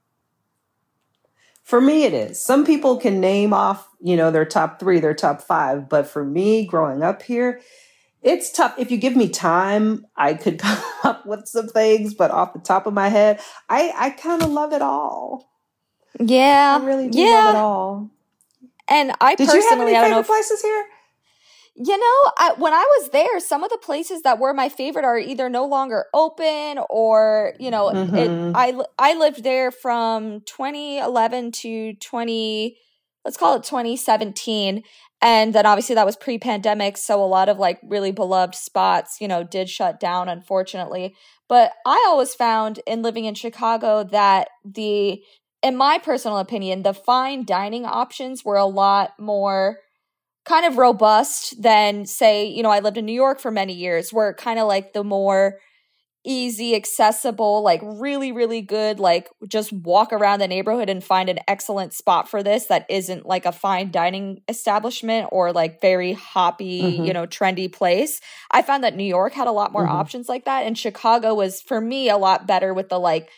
for 1.66 1.80
me, 1.80 2.04
it 2.04 2.14
is. 2.14 2.40
Some 2.40 2.64
people 2.64 2.96
can 2.96 3.18
name 3.20 3.52
off, 3.52 3.88
you 4.00 4.16
know, 4.16 4.30
their 4.30 4.44
top 4.44 4.78
three, 4.78 5.00
their 5.00 5.14
top 5.14 5.42
five. 5.42 5.88
But 5.88 6.06
for 6.06 6.24
me, 6.24 6.64
growing 6.64 7.02
up 7.02 7.22
here, 7.22 7.60
it's 8.22 8.52
tough. 8.52 8.76
If 8.78 8.92
you 8.92 8.96
give 8.96 9.16
me 9.16 9.28
time, 9.28 10.06
I 10.16 10.34
could 10.34 10.58
come 10.60 10.78
up 11.02 11.26
with 11.26 11.48
some 11.48 11.66
things, 11.66 12.14
but 12.14 12.30
off 12.30 12.52
the 12.52 12.60
top 12.60 12.86
of 12.86 12.94
my 12.94 13.08
head, 13.08 13.40
I, 13.68 13.92
I 13.96 14.10
kind 14.10 14.42
of 14.42 14.50
love 14.50 14.72
it 14.72 14.80
all. 14.80 15.50
Yeah. 16.20 16.78
I 16.80 16.84
really 16.86 17.08
do 17.08 17.18
yeah. 17.18 17.46
love 17.46 17.54
it 17.56 17.58
all. 17.58 18.10
And 18.86 19.12
I 19.20 19.34
Did 19.34 19.48
personally, 19.48 19.64
you 19.64 19.68
have 19.68 19.80
any 19.80 19.90
favorite 19.96 20.00
don't 20.02 20.10
know 20.12 20.20
if, 20.20 20.26
places 20.28 20.62
here? 20.62 20.84
You 21.78 21.98
know, 21.98 22.32
I, 22.38 22.54
when 22.56 22.72
I 22.72 22.86
was 22.98 23.10
there, 23.10 23.38
some 23.38 23.62
of 23.62 23.70
the 23.70 23.76
places 23.76 24.22
that 24.22 24.38
were 24.38 24.54
my 24.54 24.70
favorite 24.70 25.04
are 25.04 25.18
either 25.18 25.50
no 25.50 25.66
longer 25.66 26.06
open 26.14 26.78
or, 26.88 27.52
you 27.60 27.70
know, 27.70 27.90
mm-hmm. 27.90 28.16
it, 28.16 28.52
I, 28.56 28.74
I 28.98 29.14
lived 29.18 29.44
there 29.44 29.70
from 29.70 30.40
2011 30.46 31.52
to 31.52 31.92
20, 31.94 32.78
let's 33.26 33.36
call 33.36 33.56
it 33.56 33.64
2017. 33.64 34.84
And 35.20 35.54
then 35.54 35.66
obviously 35.66 35.94
that 35.96 36.06
was 36.06 36.16
pre 36.16 36.38
pandemic. 36.38 36.96
So 36.96 37.22
a 37.22 37.26
lot 37.26 37.50
of 37.50 37.58
like 37.58 37.78
really 37.82 38.10
beloved 38.10 38.54
spots, 38.54 39.18
you 39.20 39.28
know, 39.28 39.44
did 39.44 39.68
shut 39.68 40.00
down, 40.00 40.30
unfortunately. 40.30 41.14
But 41.48 41.72
I 41.86 42.04
always 42.08 42.34
found 42.34 42.80
in 42.86 43.02
living 43.02 43.26
in 43.26 43.34
Chicago 43.34 44.02
that 44.04 44.48
the, 44.64 45.22
in 45.62 45.76
my 45.76 45.98
personal 45.98 46.38
opinion, 46.38 46.82
the 46.82 46.94
fine 46.94 47.44
dining 47.44 47.84
options 47.84 48.44
were 48.44 48.56
a 48.56 48.66
lot 48.66 49.12
more 49.18 49.78
kind 50.46 50.64
of 50.64 50.78
robust 50.78 51.60
than 51.60 52.06
say, 52.06 52.46
you 52.46 52.62
know, 52.62 52.70
I 52.70 52.80
lived 52.80 52.96
in 52.96 53.04
New 53.04 53.12
York 53.12 53.40
for 53.40 53.50
many 53.50 53.72
years, 53.72 54.12
where 54.12 54.32
kind 54.32 54.58
of 54.58 54.68
like 54.68 54.92
the 54.92 55.04
more 55.04 55.58
easy, 56.24 56.74
accessible, 56.74 57.62
like 57.62 57.80
really, 57.84 58.32
really 58.32 58.60
good, 58.60 58.98
like 58.98 59.28
just 59.48 59.72
walk 59.72 60.12
around 60.12 60.40
the 60.40 60.48
neighborhood 60.48 60.90
and 60.90 61.02
find 61.02 61.28
an 61.28 61.38
excellent 61.46 61.92
spot 61.92 62.28
for 62.28 62.42
this 62.42 62.66
that 62.66 62.84
isn't 62.90 63.26
like 63.26 63.46
a 63.46 63.52
fine 63.52 63.92
dining 63.92 64.40
establishment 64.48 65.28
or 65.30 65.52
like 65.52 65.80
very 65.80 66.14
hoppy, 66.14 66.82
mm-hmm. 66.82 67.04
you 67.04 67.12
know, 67.12 67.26
trendy 67.26 67.72
place. 67.72 68.20
I 68.50 68.62
found 68.62 68.82
that 68.82 68.96
New 68.96 69.04
York 69.04 69.34
had 69.34 69.46
a 69.46 69.52
lot 69.52 69.72
more 69.72 69.86
mm-hmm. 69.86 69.96
options 69.96 70.28
like 70.28 70.46
that. 70.46 70.66
And 70.66 70.76
Chicago 70.76 71.32
was, 71.32 71.62
for 71.62 71.80
me, 71.80 72.08
a 72.08 72.16
lot 72.16 72.46
better 72.46 72.74
with 72.74 72.88
the 72.88 72.98
like, 72.98 73.30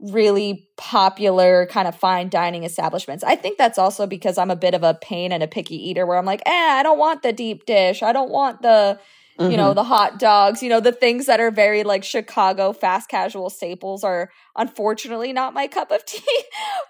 really 0.00 0.68
popular 0.76 1.66
kind 1.66 1.86
of 1.86 1.94
fine 1.94 2.28
dining 2.28 2.64
establishments. 2.64 3.22
I 3.22 3.36
think 3.36 3.58
that's 3.58 3.78
also 3.78 4.06
because 4.06 4.38
I'm 4.38 4.50
a 4.50 4.56
bit 4.56 4.74
of 4.74 4.82
a 4.82 4.94
pain 4.94 5.30
and 5.30 5.42
a 5.42 5.46
picky 5.46 5.76
eater 5.76 6.06
where 6.06 6.16
I'm 6.16 6.24
like, 6.24 6.42
eh, 6.46 6.50
I 6.50 6.82
don't 6.82 6.98
want 6.98 7.22
the 7.22 7.32
deep 7.32 7.66
dish. 7.66 8.02
I 8.02 8.12
don't 8.12 8.30
want 8.30 8.62
the, 8.62 8.98
mm-hmm. 9.38 9.50
you 9.50 9.56
know, 9.58 9.68
mm-hmm. 9.68 9.74
the 9.74 9.84
hot 9.84 10.18
dogs, 10.18 10.62
you 10.62 10.70
know, 10.70 10.80
the 10.80 10.92
things 10.92 11.26
that 11.26 11.38
are 11.38 11.50
very 11.50 11.84
like 11.84 12.02
Chicago 12.02 12.72
fast 12.72 13.10
casual 13.10 13.50
staples 13.50 14.02
are 14.02 14.30
unfortunately 14.56 15.32
not 15.32 15.52
my 15.52 15.66
cup 15.66 15.90
of 15.90 16.04
tea. 16.06 16.44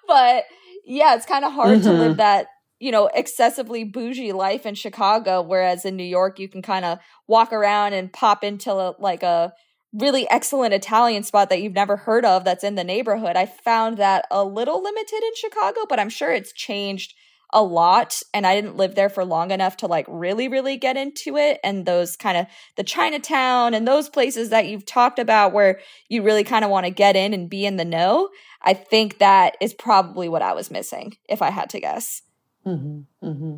but 0.06 0.44
yeah, 0.84 1.16
it's 1.16 1.26
kind 1.26 1.44
of 1.44 1.52
hard 1.52 1.80
mm-hmm. 1.80 1.88
to 1.88 1.92
live 1.92 2.10
mm-hmm. 2.12 2.18
that 2.18 2.46
you 2.82 2.90
know, 2.90 3.10
excessively 3.12 3.84
bougie 3.84 4.32
life 4.32 4.64
in 4.64 4.74
Chicago, 4.74 5.42
whereas 5.42 5.84
in 5.84 5.96
New 5.96 6.02
York, 6.02 6.38
you 6.38 6.48
can 6.48 6.62
kind 6.62 6.86
of 6.86 6.98
walk 7.26 7.52
around 7.52 7.92
and 7.92 8.10
pop 8.10 8.42
into 8.42 8.72
a, 8.72 8.94
like 8.98 9.22
a 9.22 9.52
really 9.92 10.28
excellent 10.30 10.74
Italian 10.74 11.22
spot 11.22 11.50
that 11.50 11.62
you've 11.62 11.72
never 11.72 11.96
heard 11.96 12.24
of 12.24 12.44
that's 12.44 12.64
in 12.64 12.76
the 12.76 12.84
neighborhood. 12.84 13.36
I 13.36 13.46
found 13.46 13.96
that 13.98 14.26
a 14.30 14.44
little 14.44 14.82
limited 14.82 15.22
in 15.22 15.34
Chicago, 15.34 15.80
but 15.88 15.98
I'm 15.98 16.08
sure 16.08 16.32
it's 16.32 16.52
changed 16.52 17.14
a 17.52 17.62
lot 17.62 18.22
and 18.32 18.46
I 18.46 18.54
didn't 18.54 18.76
live 18.76 18.94
there 18.94 19.08
for 19.08 19.24
long 19.24 19.50
enough 19.50 19.78
to 19.78 19.88
like 19.88 20.06
really 20.08 20.46
really 20.46 20.76
get 20.76 20.96
into 20.96 21.36
it 21.36 21.58
and 21.64 21.84
those 21.84 22.16
kind 22.16 22.38
of 22.38 22.46
the 22.76 22.84
Chinatown 22.84 23.74
and 23.74 23.88
those 23.88 24.08
places 24.08 24.50
that 24.50 24.68
you've 24.68 24.86
talked 24.86 25.18
about 25.18 25.52
where 25.52 25.80
you 26.08 26.22
really 26.22 26.44
kind 26.44 26.64
of 26.64 26.70
want 26.70 26.86
to 26.86 26.90
get 26.90 27.16
in 27.16 27.34
and 27.34 27.50
be 27.50 27.66
in 27.66 27.76
the 27.76 27.84
know. 27.84 28.28
I 28.62 28.74
think 28.74 29.18
that 29.18 29.56
is 29.60 29.74
probably 29.74 30.28
what 30.28 30.42
I 30.42 30.52
was 30.52 30.70
missing 30.70 31.16
if 31.28 31.42
I 31.42 31.50
had 31.50 31.70
to 31.70 31.80
guess. 31.80 32.22
hmm 32.62 33.00
hmm 33.20 33.56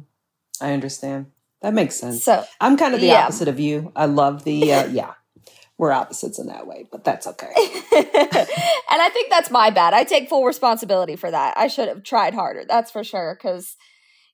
I 0.60 0.72
understand. 0.72 1.26
That 1.60 1.74
makes 1.74 1.96
sense. 1.96 2.24
So 2.24 2.44
I'm 2.60 2.76
kind 2.76 2.94
of 2.94 3.00
the 3.00 3.08
yeah. 3.08 3.24
opposite 3.24 3.48
of 3.48 3.60
you. 3.60 3.92
I 3.94 4.06
love 4.06 4.44
the 4.44 4.72
uh, 4.72 4.86
yeah 4.90 5.14
we're 5.82 5.90
opposites 5.90 6.38
in 6.38 6.46
that 6.46 6.68
way, 6.68 6.86
but 6.92 7.02
that's 7.02 7.26
okay. 7.26 7.50
and 7.56 9.02
I 9.02 9.10
think 9.12 9.30
that's 9.30 9.50
my 9.50 9.68
bad. 9.70 9.94
I 9.94 10.04
take 10.04 10.28
full 10.28 10.44
responsibility 10.44 11.16
for 11.16 11.28
that. 11.28 11.58
I 11.58 11.66
should 11.66 11.88
have 11.88 12.04
tried 12.04 12.34
harder. 12.34 12.62
That's 12.64 12.92
for 12.92 13.02
sure. 13.02 13.36
Cause, 13.42 13.74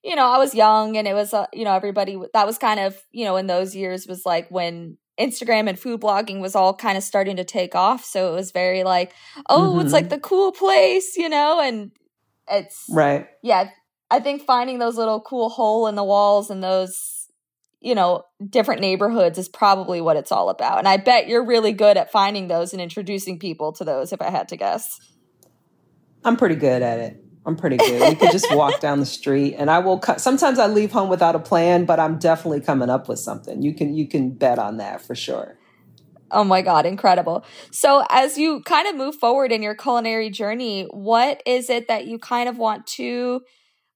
you 0.05 0.15
know, 0.15 0.27
I 0.27 0.37
was 0.37 0.55
young 0.55 0.99
and 0.99 1.09
it 1.09 1.15
was, 1.15 1.33
uh, 1.33 1.47
you 1.55 1.65
know, 1.65 1.75
everybody 1.75 2.19
that 2.35 2.47
was 2.47 2.59
kind 2.59 2.79
of, 2.79 3.03
you 3.13 3.25
know, 3.25 3.37
in 3.37 3.47
those 3.47 3.75
years 3.75 4.07
was 4.07 4.27
like 4.27 4.51
when 4.51 4.99
Instagram 5.19 5.71
and 5.71 5.79
food 5.79 6.03
blogging 6.03 6.43
was 6.43 6.55
all 6.55 6.75
kind 6.75 6.99
of 6.99 7.03
starting 7.03 7.37
to 7.37 7.45
take 7.45 7.75
off. 7.75 8.05
So 8.05 8.31
it 8.31 8.37
was 8.37 8.51
very 8.51 8.85
like, 8.85 9.15
oh, 9.49 9.71
mm-hmm. 9.71 9.81
it's 9.81 9.93
like 9.95 10.11
the 10.11 10.21
cool 10.21 10.53
place, 10.53 11.17
you 11.17 11.31
know, 11.31 11.63
and 11.63 11.93
it's 12.47 12.85
right. 12.91 13.27
Yeah. 13.43 13.71
I 14.11 14.21
think 14.21 14.43
finding 14.43 14.81
those 14.81 14.99
little 14.99 15.23
cool 15.23 15.49
hole 15.49 15.87
in 15.87 15.95
the 15.95 16.05
walls 16.05 16.51
and 16.51 16.63
those 16.63 17.18
you 17.81 17.95
know, 17.95 18.25
different 18.49 18.81
neighborhoods 18.81 19.39
is 19.39 19.49
probably 19.49 20.01
what 20.01 20.17
it's 20.17 20.33
all 20.33 20.49
about. 20.49 20.79
And 20.79 20.89
I 20.89 20.97
bet 20.97 21.29
you're 21.29 21.45
really 21.45 21.73
good 21.73 21.97
at 21.97 22.11
finding 22.11 22.49
those 22.49 22.73
and 22.73 22.83
introducing 22.83 23.39
people 23.39 23.73
to 23.75 23.85
those, 23.85 24.13
if 24.13 24.21
I 24.21 24.31
had 24.31 24.49
to 24.49 24.57
guess. 24.57 24.99
I'm 26.25 26.37
pretty 26.37 26.57
good 26.57 26.83
at 26.83 26.99
it. 26.99 27.25
I'm 27.47 27.57
pretty 27.57 27.77
good. 27.79 28.09
We 28.09 28.15
could 28.17 28.31
just 28.31 28.53
walk 28.53 28.81
down 28.81 29.01
the 29.01 29.07
street, 29.07 29.55
and 29.57 29.71
I 29.71 29.79
will. 29.79 29.99
Co- 29.99 30.19
Sometimes 30.19 30.59
I 30.59 30.67
leave 30.67 30.93
home 30.93 31.09
without 31.09 31.35
a 31.35 31.39
plan, 31.39 31.87
but 31.87 31.99
I'm 31.99 32.19
definitely 32.19 32.61
coming 32.61 32.91
up 32.91 33.09
with 33.09 33.21
something. 33.21 33.63
You 33.63 33.75
can 33.75 33.95
you 33.95 34.07
can 34.07 34.31
bet 34.33 34.59
on 34.59 34.77
that 34.79 35.01
for 35.01 35.15
sure. 35.15 35.57
Oh 36.31 36.45
my 36.45 36.61
God, 36.61 36.85
incredible. 36.85 37.45
So, 37.71 38.05
as 38.11 38.37
you 38.37 38.61
kind 38.63 38.87
of 38.87 38.97
move 38.97 39.15
forward 39.15 39.51
in 39.51 39.63
your 39.63 39.75
culinary 39.75 40.29
journey, 40.29 40.87
what 40.91 41.43
is 41.47 41.71
it 41.71 41.89
that 41.89 42.07
you 42.07 42.19
kind 42.19 42.51
of 42.51 42.59
want 42.59 42.87
to 42.99 43.41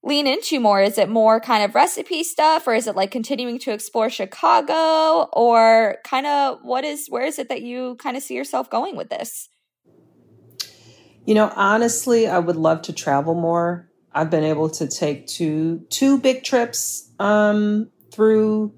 lean 0.02 0.26
into 0.26 0.58
more? 0.58 0.80
Is 0.80 0.98
it 0.98 1.08
more 1.08 1.40
kind 1.40 1.64
of 1.64 1.74
recipe 1.74 2.24
stuff 2.24 2.66
or 2.66 2.74
is 2.74 2.86
it 2.86 2.96
like 2.96 3.10
continuing 3.10 3.58
to 3.60 3.72
explore 3.72 4.10
Chicago 4.10 5.28
or 5.32 5.98
kind 6.04 6.26
of 6.26 6.58
what 6.62 6.84
is 6.84 7.06
where 7.08 7.24
is 7.24 7.38
it 7.38 7.48
that 7.48 7.62
you 7.62 7.96
kind 7.96 8.16
of 8.16 8.22
see 8.22 8.34
yourself 8.34 8.68
going 8.68 8.96
with 8.96 9.10
this? 9.10 9.48
You 11.24 11.34
know, 11.34 11.52
honestly, 11.54 12.26
I 12.26 12.40
would 12.40 12.56
love 12.56 12.82
to 12.82 12.92
travel 12.92 13.34
more. 13.34 13.88
I've 14.12 14.28
been 14.28 14.44
able 14.44 14.68
to 14.70 14.88
take 14.88 15.26
two 15.26 15.86
two 15.88 16.18
big 16.18 16.42
trips 16.42 17.10
um, 17.18 17.90
through 18.10 18.74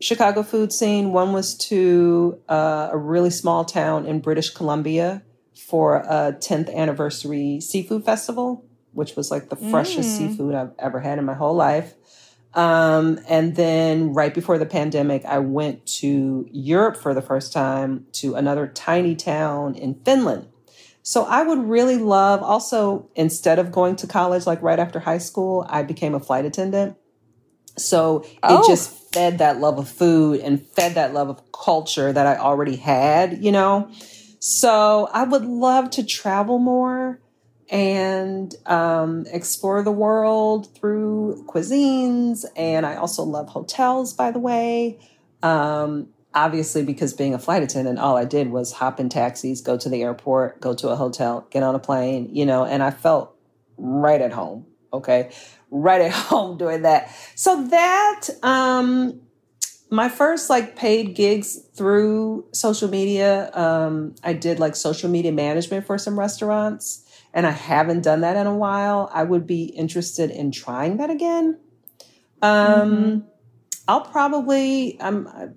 Chicago 0.00 0.42
food 0.42 0.72
scene. 0.72 1.12
One 1.12 1.32
was 1.32 1.56
to 1.68 2.40
uh, 2.48 2.88
a 2.90 2.98
really 2.98 3.30
small 3.30 3.64
town 3.64 4.06
in 4.06 4.20
British 4.20 4.50
Columbia 4.50 5.22
for 5.54 5.98
a 5.98 6.34
10th 6.38 6.74
anniversary 6.74 7.60
seafood 7.60 8.04
festival 8.04 8.64
which 8.92 9.16
was 9.16 9.30
like 9.30 9.48
the 9.48 9.56
freshest 9.56 10.08
mm. 10.08 10.28
seafood 10.28 10.54
I've 10.54 10.72
ever 10.78 11.00
had 11.00 11.18
in 11.18 11.24
my 11.24 11.34
whole 11.34 11.54
life. 11.54 11.94
Um, 12.54 13.20
and 13.28 13.54
then 13.54 14.12
right 14.12 14.34
before 14.34 14.58
the 14.58 14.66
pandemic, 14.66 15.24
I 15.24 15.38
went 15.38 15.86
to 16.00 16.48
Europe 16.50 16.96
for 16.96 17.14
the 17.14 17.22
first 17.22 17.52
time 17.52 18.06
to 18.12 18.34
another 18.34 18.66
tiny 18.66 19.14
town 19.14 19.74
in 19.74 19.94
Finland. 20.04 20.48
So 21.02 21.24
I 21.24 21.42
would 21.42 21.58
really 21.58 21.96
love 21.96 22.42
also, 22.42 23.08
instead 23.14 23.58
of 23.58 23.72
going 23.72 23.96
to 23.96 24.06
college 24.06 24.46
like 24.46 24.60
right 24.62 24.78
after 24.78 25.00
high 25.00 25.18
school, 25.18 25.64
I 25.68 25.82
became 25.82 26.14
a 26.14 26.20
flight 26.20 26.44
attendant. 26.44 26.96
So 27.76 28.24
oh. 28.42 28.60
it 28.60 28.66
just 28.66 29.12
fed 29.12 29.38
that 29.38 29.58
love 29.58 29.78
of 29.78 29.88
food 29.88 30.40
and 30.40 30.60
fed 30.60 30.94
that 30.94 31.14
love 31.14 31.28
of 31.28 31.52
culture 31.52 32.12
that 32.12 32.26
I 32.26 32.36
already 32.36 32.76
had, 32.76 33.42
you 33.42 33.52
know? 33.52 33.90
So 34.40 35.08
I 35.12 35.24
would 35.24 35.44
love 35.44 35.90
to 35.90 36.04
travel 36.04 36.58
more 36.58 37.20
and 37.70 38.52
um, 38.66 39.24
explore 39.30 39.82
the 39.82 39.92
world 39.92 40.74
through 40.74 41.44
cuisines. 41.48 42.44
And 42.56 42.84
I 42.84 42.96
also 42.96 43.22
love 43.22 43.48
hotels, 43.48 44.12
by 44.12 44.32
the 44.32 44.40
way. 44.40 44.98
Um, 45.42 46.08
obviously, 46.34 46.82
because 46.82 47.12
being 47.14 47.32
a 47.32 47.38
flight 47.38 47.62
attendant, 47.62 48.00
all 48.00 48.16
I 48.16 48.24
did 48.24 48.50
was 48.50 48.72
hop 48.72 48.98
in 48.98 49.08
taxis, 49.08 49.60
go 49.60 49.78
to 49.78 49.88
the 49.88 50.02
airport, 50.02 50.60
go 50.60 50.74
to 50.74 50.88
a 50.88 50.96
hotel, 50.96 51.46
get 51.50 51.62
on 51.62 51.76
a 51.76 51.78
plane, 51.78 52.28
you 52.34 52.44
know, 52.44 52.64
and 52.64 52.82
I 52.82 52.90
felt 52.90 53.36
right 53.78 54.20
at 54.20 54.32
home. 54.32 54.66
Okay. 54.92 55.30
Right 55.70 56.00
at 56.00 56.12
home 56.12 56.58
doing 56.58 56.82
that. 56.82 57.14
So 57.36 57.68
that, 57.68 58.26
um, 58.42 59.20
my 59.92 60.08
first 60.08 60.50
like 60.50 60.76
paid 60.76 61.14
gigs 61.14 61.56
through 61.74 62.46
social 62.52 62.88
media, 62.88 63.50
um, 63.54 64.14
I 64.24 64.32
did 64.32 64.58
like 64.58 64.74
social 64.74 65.08
media 65.08 65.32
management 65.32 65.86
for 65.86 65.98
some 65.98 66.18
restaurants 66.18 67.04
and 67.32 67.46
I 67.46 67.52
haven't 67.52 68.02
done 68.02 68.22
that 68.22 68.36
in 68.36 68.46
a 68.46 68.54
while, 68.54 69.10
I 69.12 69.24
would 69.24 69.46
be 69.46 69.64
interested 69.64 70.30
in 70.30 70.50
trying 70.50 70.96
that 70.98 71.10
again. 71.10 71.58
Um, 72.42 72.90
mm-hmm. 72.90 73.18
I'll 73.88 74.02
probably 74.02 75.00
I'm, 75.00 75.28
I 75.28 75.48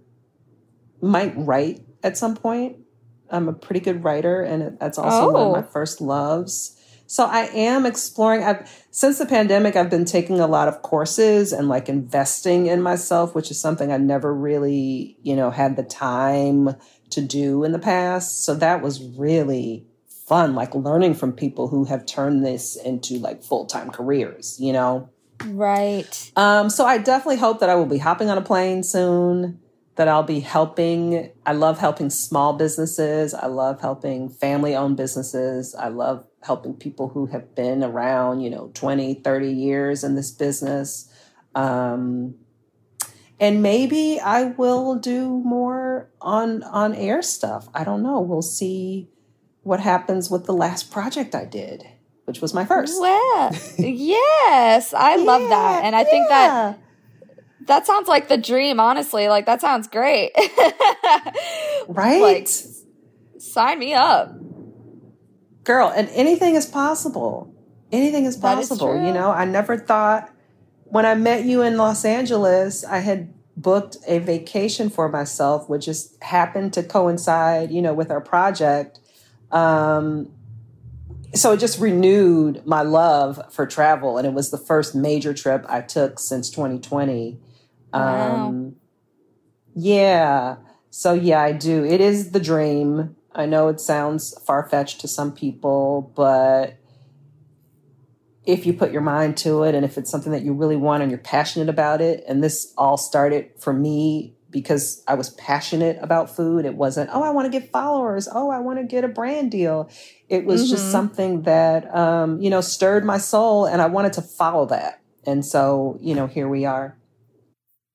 might 1.01 1.33
write 1.35 1.81
at 2.03 2.17
some 2.17 2.35
point. 2.35 2.77
I'm 3.29 3.47
a 3.47 3.53
pretty 3.53 3.79
good 3.79 4.03
writer, 4.03 4.41
and 4.41 4.77
that's 4.79 4.97
also 4.97 5.29
oh. 5.29 5.31
one 5.31 5.47
of 5.47 5.51
my 5.53 5.67
oh. 5.67 5.71
first 5.71 6.01
loves. 6.01 6.79
So 7.07 7.25
I 7.25 7.41
am 7.53 7.85
exploring. 7.85 8.43
I've 8.43 8.85
since 8.91 9.17
the 9.17 9.25
pandemic, 9.25 9.75
I've 9.75 9.89
been 9.89 10.05
taking 10.05 10.39
a 10.39 10.47
lot 10.47 10.67
of 10.67 10.81
courses 10.81 11.51
and 11.51 11.67
like 11.67 11.89
investing 11.89 12.67
in 12.67 12.81
myself, 12.81 13.35
which 13.35 13.51
is 13.51 13.59
something 13.59 13.91
I 13.91 13.97
never 13.97 14.33
really, 14.33 15.17
you 15.21 15.35
know, 15.35 15.51
had 15.51 15.75
the 15.75 15.83
time 15.83 16.75
to 17.11 17.21
do 17.21 17.63
in 17.63 17.71
the 17.71 17.79
past. 17.79 18.43
So 18.43 18.55
that 18.55 18.81
was 18.81 19.03
really 19.03 19.85
fun, 20.33 20.55
like 20.55 20.73
learning 20.73 21.13
from 21.13 21.31
people 21.31 21.67
who 21.67 21.85
have 21.85 22.07
turned 22.07 22.43
this 22.43 22.75
into 22.75 23.19
like 23.19 23.43
full 23.43 23.67
time 23.67 23.91
careers, 23.91 24.57
you 24.59 24.73
know? 24.73 25.07
Right. 25.45 26.31
Um, 26.35 26.71
so 26.71 26.87
I 26.87 26.97
definitely 26.97 27.37
hope 27.37 27.59
that 27.59 27.69
I 27.69 27.75
will 27.75 27.85
be 27.85 27.99
hopping 27.99 28.31
on 28.31 28.39
a 28.39 28.41
plane 28.41 28.81
soon, 28.81 29.59
that 29.95 30.07
I'll 30.07 30.23
be 30.23 30.39
helping. 30.39 31.29
I 31.45 31.53
love 31.53 31.77
helping 31.77 32.09
small 32.09 32.53
businesses. 32.53 33.35
I 33.35 33.45
love 33.45 33.79
helping 33.79 34.27
family 34.27 34.75
owned 34.75 34.97
businesses. 34.97 35.75
I 35.75 35.89
love 35.89 36.25
helping 36.41 36.73
people 36.73 37.09
who 37.09 37.27
have 37.27 37.53
been 37.53 37.83
around, 37.83 38.41
you 38.41 38.49
know, 38.49 38.71
20, 38.73 39.13
30 39.13 39.51
years 39.51 40.03
in 40.03 40.15
this 40.15 40.31
business. 40.31 41.11
Um, 41.53 42.33
and 43.39 43.61
maybe 43.61 44.19
I 44.19 44.45
will 44.45 44.95
do 44.95 45.43
more 45.45 46.09
on 46.19 46.63
on 46.63 46.95
air 46.95 47.21
stuff. 47.21 47.67
I 47.75 47.83
don't 47.83 48.01
know. 48.01 48.19
We'll 48.19 48.41
see 48.41 49.09
what 49.63 49.79
happens 49.79 50.29
with 50.29 50.45
the 50.45 50.53
last 50.53 50.91
project 50.91 51.33
I 51.33 51.45
did, 51.45 51.87
which 52.25 52.41
was 52.41 52.53
my 52.53 52.65
first. 52.65 52.99
Well, 52.99 53.55
yes, 53.77 54.93
I 54.93 55.15
yeah, 55.15 55.23
love 55.23 55.49
that. 55.49 55.83
And 55.83 55.95
I 55.95 55.99
yeah. 56.01 56.05
think 56.05 56.29
that 56.29 56.79
that 57.67 57.87
sounds 57.87 58.07
like 58.07 58.27
the 58.27 58.37
dream, 58.37 58.79
honestly. 58.79 59.27
Like 59.27 59.45
that 59.45 59.61
sounds 59.61 59.87
great. 59.87 60.31
right? 61.87 62.21
Like 62.21 62.47
sign 63.37 63.79
me 63.79 63.93
up. 63.93 64.35
Girl, 65.63 65.91
and 65.95 66.09
anything 66.09 66.55
is 66.55 66.65
possible. 66.65 67.53
Anything 67.91 68.25
is 68.25 68.35
possible, 68.35 68.93
is 68.93 69.05
you 69.05 69.13
know? 69.13 69.31
I 69.31 69.45
never 69.45 69.77
thought 69.77 70.33
when 70.93 71.05
I 71.05 71.15
met 71.15 71.45
you 71.45 71.61
in 71.61 71.77
Los 71.77 72.05
Angeles, 72.05 72.83
I 72.83 72.99
had 72.99 73.33
booked 73.55 73.97
a 74.07 74.19
vacation 74.19 74.89
for 74.89 75.09
myself, 75.09 75.69
which 75.69 75.85
just 75.85 76.21
happened 76.21 76.73
to 76.73 76.83
coincide, 76.83 77.71
you 77.71 77.81
know, 77.81 77.93
with 77.93 78.11
our 78.11 78.21
project. 78.21 78.99
Um, 79.53 80.33
so 81.35 81.53
it 81.53 81.59
just 81.59 81.79
renewed 81.79 82.65
my 82.65 82.81
love 82.81 83.39
for 83.53 83.65
travel, 83.65 84.17
and 84.17 84.27
it 84.27 84.33
was 84.33 84.51
the 84.51 84.57
first 84.57 84.93
major 84.93 85.33
trip 85.33 85.65
I 85.69 85.81
took 85.81 86.19
since 86.19 86.49
2020. 86.49 87.39
Wow. 87.93 88.47
Um, 88.47 88.75
yeah. 89.75 90.57
So 90.89 91.13
yeah, 91.13 91.41
I 91.41 91.53
do. 91.53 91.85
It 91.85 92.01
is 92.01 92.31
the 92.31 92.39
dream. 92.39 93.15
I 93.33 93.45
know 93.45 93.67
it 93.67 93.79
sounds 93.79 94.37
far 94.45 94.67
fetched 94.69 95.01
to 95.01 95.07
some 95.07 95.31
people, 95.31 96.11
but 96.15 96.77
if 98.45 98.65
you 98.65 98.73
put 98.73 98.91
your 98.91 99.01
mind 99.01 99.37
to 99.37 99.63
it 99.63 99.73
and 99.73 99.85
if 99.85 99.97
it's 99.97 100.11
something 100.11 100.33
that 100.33 100.43
you 100.43 100.53
really 100.53 100.75
want 100.75 101.01
and 101.01 101.11
you're 101.11 101.17
passionate 101.17 101.69
about 101.69 102.01
it, 102.01 102.23
and 102.27 102.43
this 102.43 102.73
all 102.77 102.97
started 102.97 103.49
for 103.57 103.73
me 103.73 104.35
because 104.53 105.03
I 105.07 105.15
was 105.15 105.31
passionate 105.31 105.97
about 106.01 106.33
food. 106.33 106.63
It 106.65 106.75
wasn't, 106.75 107.09
oh, 107.11 107.23
I 107.23 107.31
want 107.31 107.51
to 107.51 107.59
get 107.59 107.71
followers. 107.71 108.29
Oh, 108.31 108.49
I 108.49 108.59
want 108.59 108.79
to 108.79 108.85
get 108.85 109.03
a 109.03 109.09
brand 109.09 109.51
deal. 109.51 109.89
It 110.29 110.45
was 110.45 110.61
mm-hmm. 110.61 110.71
just 110.71 110.91
something 110.91 111.41
that, 111.41 111.93
um, 111.93 112.39
you 112.39 112.49
know, 112.49 112.61
stirred 112.61 113.03
my 113.03 113.17
soul 113.17 113.65
and 113.65 113.81
I 113.81 113.87
wanted 113.87 114.13
to 114.13 114.21
follow 114.21 114.67
that. 114.67 115.01
And 115.25 115.45
so, 115.45 115.97
you 115.99 116.15
know, 116.15 116.27
here 116.27 116.47
we 116.47 116.63
are. 116.65 116.97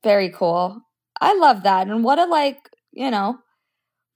Very 0.02 0.28
cool. 0.28 0.82
I 1.20 1.34
love 1.34 1.62
that. 1.62 1.86
And 1.86 2.04
what 2.04 2.18
a, 2.18 2.26
like, 2.26 2.58
you 2.92 3.10
know, 3.10 3.38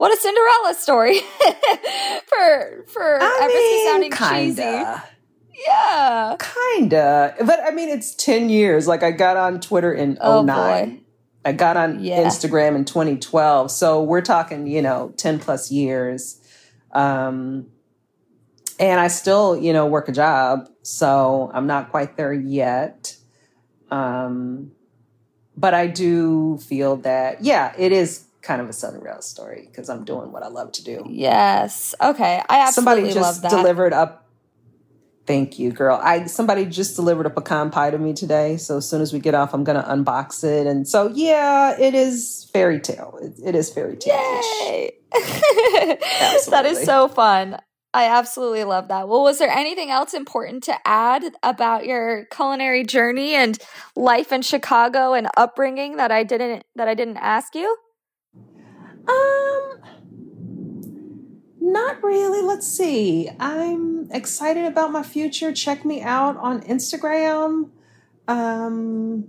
what 0.03 0.13
a 0.13 0.17
Cinderella 0.17 0.75
story 0.75 1.21
for 2.27 2.85
for 2.89 3.19
I 3.23 3.47
mean, 3.47 3.93
sounding 3.93 4.11
kinda. 4.11 5.03
cheesy. 5.05 5.63
Yeah. 5.67 6.37
Kinda. 6.41 7.37
But 7.47 7.61
I 7.65 7.71
mean 7.71 7.89
it's 7.89 8.15
10 8.17 8.49
years. 8.49 8.89
Like 8.89 9.05
I 9.05 9.13
got 9.13 9.37
on 9.37 9.61
Twitter 9.61 9.93
in 9.93 10.19
oh 10.21 10.43
09. 10.43 11.03
I 11.45 11.53
got 11.53 11.77
on 11.77 12.03
yeah. 12.03 12.23
Instagram 12.23 12.77
in 12.77 12.85
2012. 12.85 13.71
So 13.71 14.03
we're 14.03 14.21
talking, 14.21 14.67
you 14.67 14.83
know, 14.83 15.13
10 15.17 15.39
plus 15.39 15.71
years. 15.71 16.41
Um 16.93 17.69
and 18.79 19.01
I 19.01 19.09
still, 19.09 19.57
you 19.57 19.73
know, 19.73 19.87
work 19.87 20.09
a 20.09 20.13
job. 20.13 20.69
So 20.83 21.51
I'm 21.55 21.67
not 21.67 21.91
quite 21.91 22.17
there 22.17 22.33
yet. 22.33 23.17
Um 23.91 24.73
but 25.57 25.75
I 25.75 25.87
do 25.87 26.59
feel 26.59 26.97
that, 26.99 27.45
yeah, 27.45 27.75
it 27.77 27.93
is 27.93 28.25
kind 28.43 28.61
of 28.61 28.69
a 28.69 28.73
Cinderella 28.73 29.23
story 29.23 29.69
because 29.71 29.89
I'm 29.89 30.05
doing 30.05 30.33
what 30.33 30.43
I 30.43 30.49
love 30.49 30.73
to 30.73 30.85
do. 30.85 31.05
Yes. 31.09 31.95
Okay. 32.01 32.43
I 32.49 32.61
absolutely 32.61 33.11
Somebody 33.11 33.15
just 33.15 33.43
delivered 33.43 33.93
up. 33.93 34.29
Thank 35.25 35.59
you, 35.59 35.71
girl. 35.71 36.01
I 36.03 36.27
somebody 36.27 36.65
just 36.67 36.97
delivered 36.97 37.27
a 37.27 37.31
pecan 37.31 37.71
pie 37.71 37.91
to 37.91 37.99
me 37.99 38.13
today. 38.13 38.57
So 38.57 38.79
as 38.79 38.89
soon 38.89 39.03
as 39.03 39.13
we 39.13 39.21
get 39.21 39.35
off, 39.35 39.55
I'm 39.55 39.63
gonna 39.63 39.85
unbox 39.85 40.43
it. 40.43 40.67
And 40.67 40.89
so 40.89 41.09
yeah, 41.09 41.79
it 41.79 41.95
is 41.95 42.51
fairy 42.53 42.81
tale. 42.81 43.19
it, 43.23 43.35
it 43.45 43.55
is 43.55 43.71
fairy 43.71 43.97
tale. 43.97 44.15
Yay! 44.15 44.93
that 45.13 46.65
is 46.67 46.83
so 46.83 47.07
fun. 47.07 47.59
I 47.95 48.07
absolutely 48.09 48.65
love 48.65 48.89
that. 48.89 49.07
Well, 49.07 49.23
was 49.23 49.39
there 49.39 49.51
anything 49.51 49.91
else 49.91 50.15
important 50.15 50.65
to 50.65 50.75
add 50.87 51.25
about 51.43 51.85
your 51.85 52.25
culinary 52.27 52.85
journey 52.85 53.35
and 53.35 53.59
life 53.95 54.33
in 54.33 54.41
Chicago 54.43 55.13
and 55.13 55.29
upbringing 55.37 55.99
that 55.99 56.11
I 56.11 56.25
didn't 56.25 56.65
that 56.75 56.89
I 56.89 56.95
didn't 56.95 57.19
ask 57.19 57.55
you? 57.55 57.77
Um, 59.09 59.79
not 61.63 62.03
really. 62.03 62.43
Let's 62.43 62.67
see. 62.67 63.31
I'm 63.39 64.11
excited 64.11 64.65
about 64.65 64.91
my 64.91 65.03
future. 65.03 65.53
Check 65.53 65.85
me 65.85 66.03
out 66.03 66.37
on 66.37 66.61
Instagram. 66.63 67.71
Um, 68.27 69.29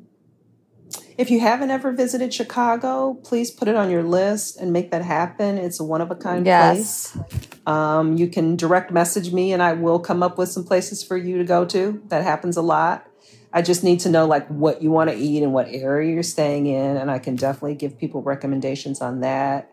if 1.18 1.30
you 1.30 1.40
haven't 1.40 1.70
ever 1.70 1.92
visited 1.92 2.34
Chicago, 2.34 3.14
please 3.24 3.52
put 3.52 3.68
it 3.68 3.76
on 3.76 3.92
your 3.92 4.04
list 4.04 4.58
and 4.58 4.74
make 4.74 4.90
that 4.92 5.04
happen. 5.04 5.60
It's 5.60 5.80
a 5.80 5.84
one 5.84 6.02
of 6.02 6.10
a 6.10 6.16
kind 6.16 6.46
yes. 6.46 7.12
place. 7.12 7.58
Um, 7.68 8.18
you 8.18 8.28
can 8.28 8.56
direct 8.56 8.92
message 8.92 9.32
me 9.32 9.54
and 9.54 9.62
I 9.62 9.74
will 9.74 10.00
come 10.00 10.24
up 10.24 10.38
with 10.38 10.50
some 10.50 10.64
places 10.64 11.04
for 11.04 11.16
you 11.16 11.38
to 11.38 11.44
go 11.44 11.66
to. 11.66 12.02
That 12.08 12.24
happens 12.24 12.58
a 12.58 12.64
lot. 12.64 13.08
I 13.54 13.62
just 13.62 13.84
need 13.84 14.00
to 14.02 14.10
know 14.10 14.26
like 14.26 14.48
what 14.48 14.82
you 14.82 14.90
want 14.90 15.12
to 15.12 15.16
eat 15.16 15.44
and 15.44 15.54
what 15.54 15.68
area 15.70 16.12
you're 16.12 16.24
staying 16.24 16.66
in, 16.66 16.98
and 16.98 17.12
I 17.12 17.20
can 17.20 17.36
definitely 17.36 17.76
give 17.76 18.00
people 18.00 18.24
recommendations 18.24 19.00
on 19.00 19.20
that. 19.20 19.72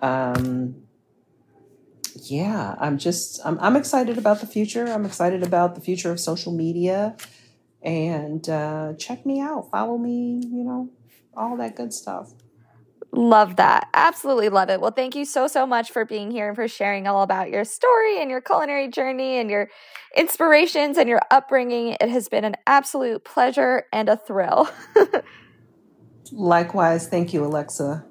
Um, 0.00 0.82
yeah, 2.28 2.74
I'm 2.78 2.98
just 2.98 3.40
I'm, 3.44 3.58
I'm 3.60 3.76
excited 3.76 4.18
about 4.18 4.40
the 4.40 4.46
future. 4.46 4.86
I'm 4.86 5.06
excited 5.06 5.42
about 5.42 5.74
the 5.74 5.80
future 5.80 6.10
of 6.10 6.20
social 6.20 6.52
media, 6.52 7.16
and 7.82 8.48
uh, 8.48 8.94
check 8.98 9.24
me 9.24 9.40
out, 9.40 9.70
follow 9.70 9.96
me, 9.98 10.42
you 10.44 10.64
know, 10.64 10.90
all 11.36 11.56
that 11.56 11.76
good 11.76 11.92
stuff. 11.92 12.32
Love 13.12 13.56
that. 13.56 13.88
Absolutely 13.92 14.48
love 14.48 14.70
it. 14.70 14.80
Well, 14.80 14.92
thank 14.92 15.16
you 15.16 15.24
so, 15.24 15.48
so 15.48 15.66
much 15.66 15.90
for 15.90 16.04
being 16.04 16.30
here 16.30 16.46
and 16.48 16.56
for 16.56 16.68
sharing 16.68 17.08
all 17.08 17.22
about 17.22 17.50
your 17.50 17.64
story 17.64 18.20
and 18.20 18.30
your 18.30 18.40
culinary 18.40 18.88
journey 18.88 19.38
and 19.38 19.50
your 19.50 19.68
inspirations 20.16 20.96
and 20.96 21.08
your 21.08 21.20
upbringing. 21.30 21.96
It 22.00 22.08
has 22.08 22.28
been 22.28 22.44
an 22.44 22.54
absolute 22.68 23.24
pleasure 23.24 23.84
and 23.92 24.08
a 24.08 24.16
thrill. 24.16 24.68
Likewise. 26.32 27.08
Thank 27.08 27.32
you, 27.32 27.44
Alexa. 27.44 28.06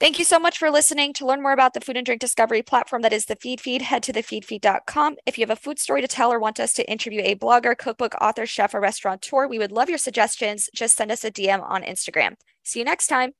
Thank 0.00 0.18
you 0.18 0.24
so 0.24 0.38
much 0.38 0.56
for 0.56 0.70
listening. 0.70 1.12
To 1.12 1.26
learn 1.26 1.42
more 1.42 1.52
about 1.52 1.74
the 1.74 1.80
food 1.80 1.98
and 1.98 2.06
drink 2.06 2.22
discovery 2.22 2.62
platform 2.62 3.02
that 3.02 3.12
is 3.12 3.26
the 3.26 3.36
Feedfeed, 3.36 3.82
head 3.82 4.02
to 4.04 4.14
thefeedfeed.com. 4.14 5.16
If 5.26 5.36
you 5.36 5.42
have 5.42 5.50
a 5.50 5.60
food 5.60 5.78
story 5.78 6.00
to 6.00 6.08
tell 6.08 6.32
or 6.32 6.40
want 6.40 6.58
us 6.58 6.72
to 6.74 6.90
interview 6.90 7.20
a 7.22 7.34
blogger, 7.34 7.76
cookbook 7.76 8.14
author, 8.18 8.46
chef, 8.46 8.72
or 8.72 8.80
restaurateur, 8.80 9.46
we 9.46 9.58
would 9.58 9.72
love 9.72 9.90
your 9.90 9.98
suggestions. 9.98 10.70
Just 10.74 10.96
send 10.96 11.12
us 11.12 11.22
a 11.22 11.30
DM 11.30 11.62
on 11.62 11.82
Instagram. 11.82 12.36
See 12.64 12.78
you 12.78 12.84
next 12.86 13.08
time. 13.08 13.32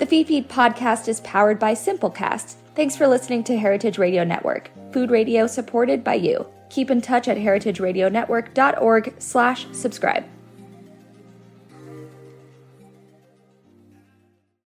The 0.00 0.06
Feedfeed 0.06 0.48
podcast 0.48 1.06
is 1.06 1.20
powered 1.20 1.60
by 1.60 1.74
Simplecast. 1.74 2.56
Thanks 2.74 2.96
for 2.96 3.06
listening 3.06 3.44
to 3.44 3.56
Heritage 3.56 3.98
Radio 3.98 4.24
Network, 4.24 4.72
food 4.92 5.12
radio 5.12 5.46
supported 5.46 6.02
by 6.02 6.14
you. 6.14 6.44
Keep 6.70 6.90
in 6.90 7.00
touch 7.00 7.28
at 7.28 7.36
heritageradionetwork.org 7.36 9.14
slash 9.20 9.66
subscribe. 9.70 10.24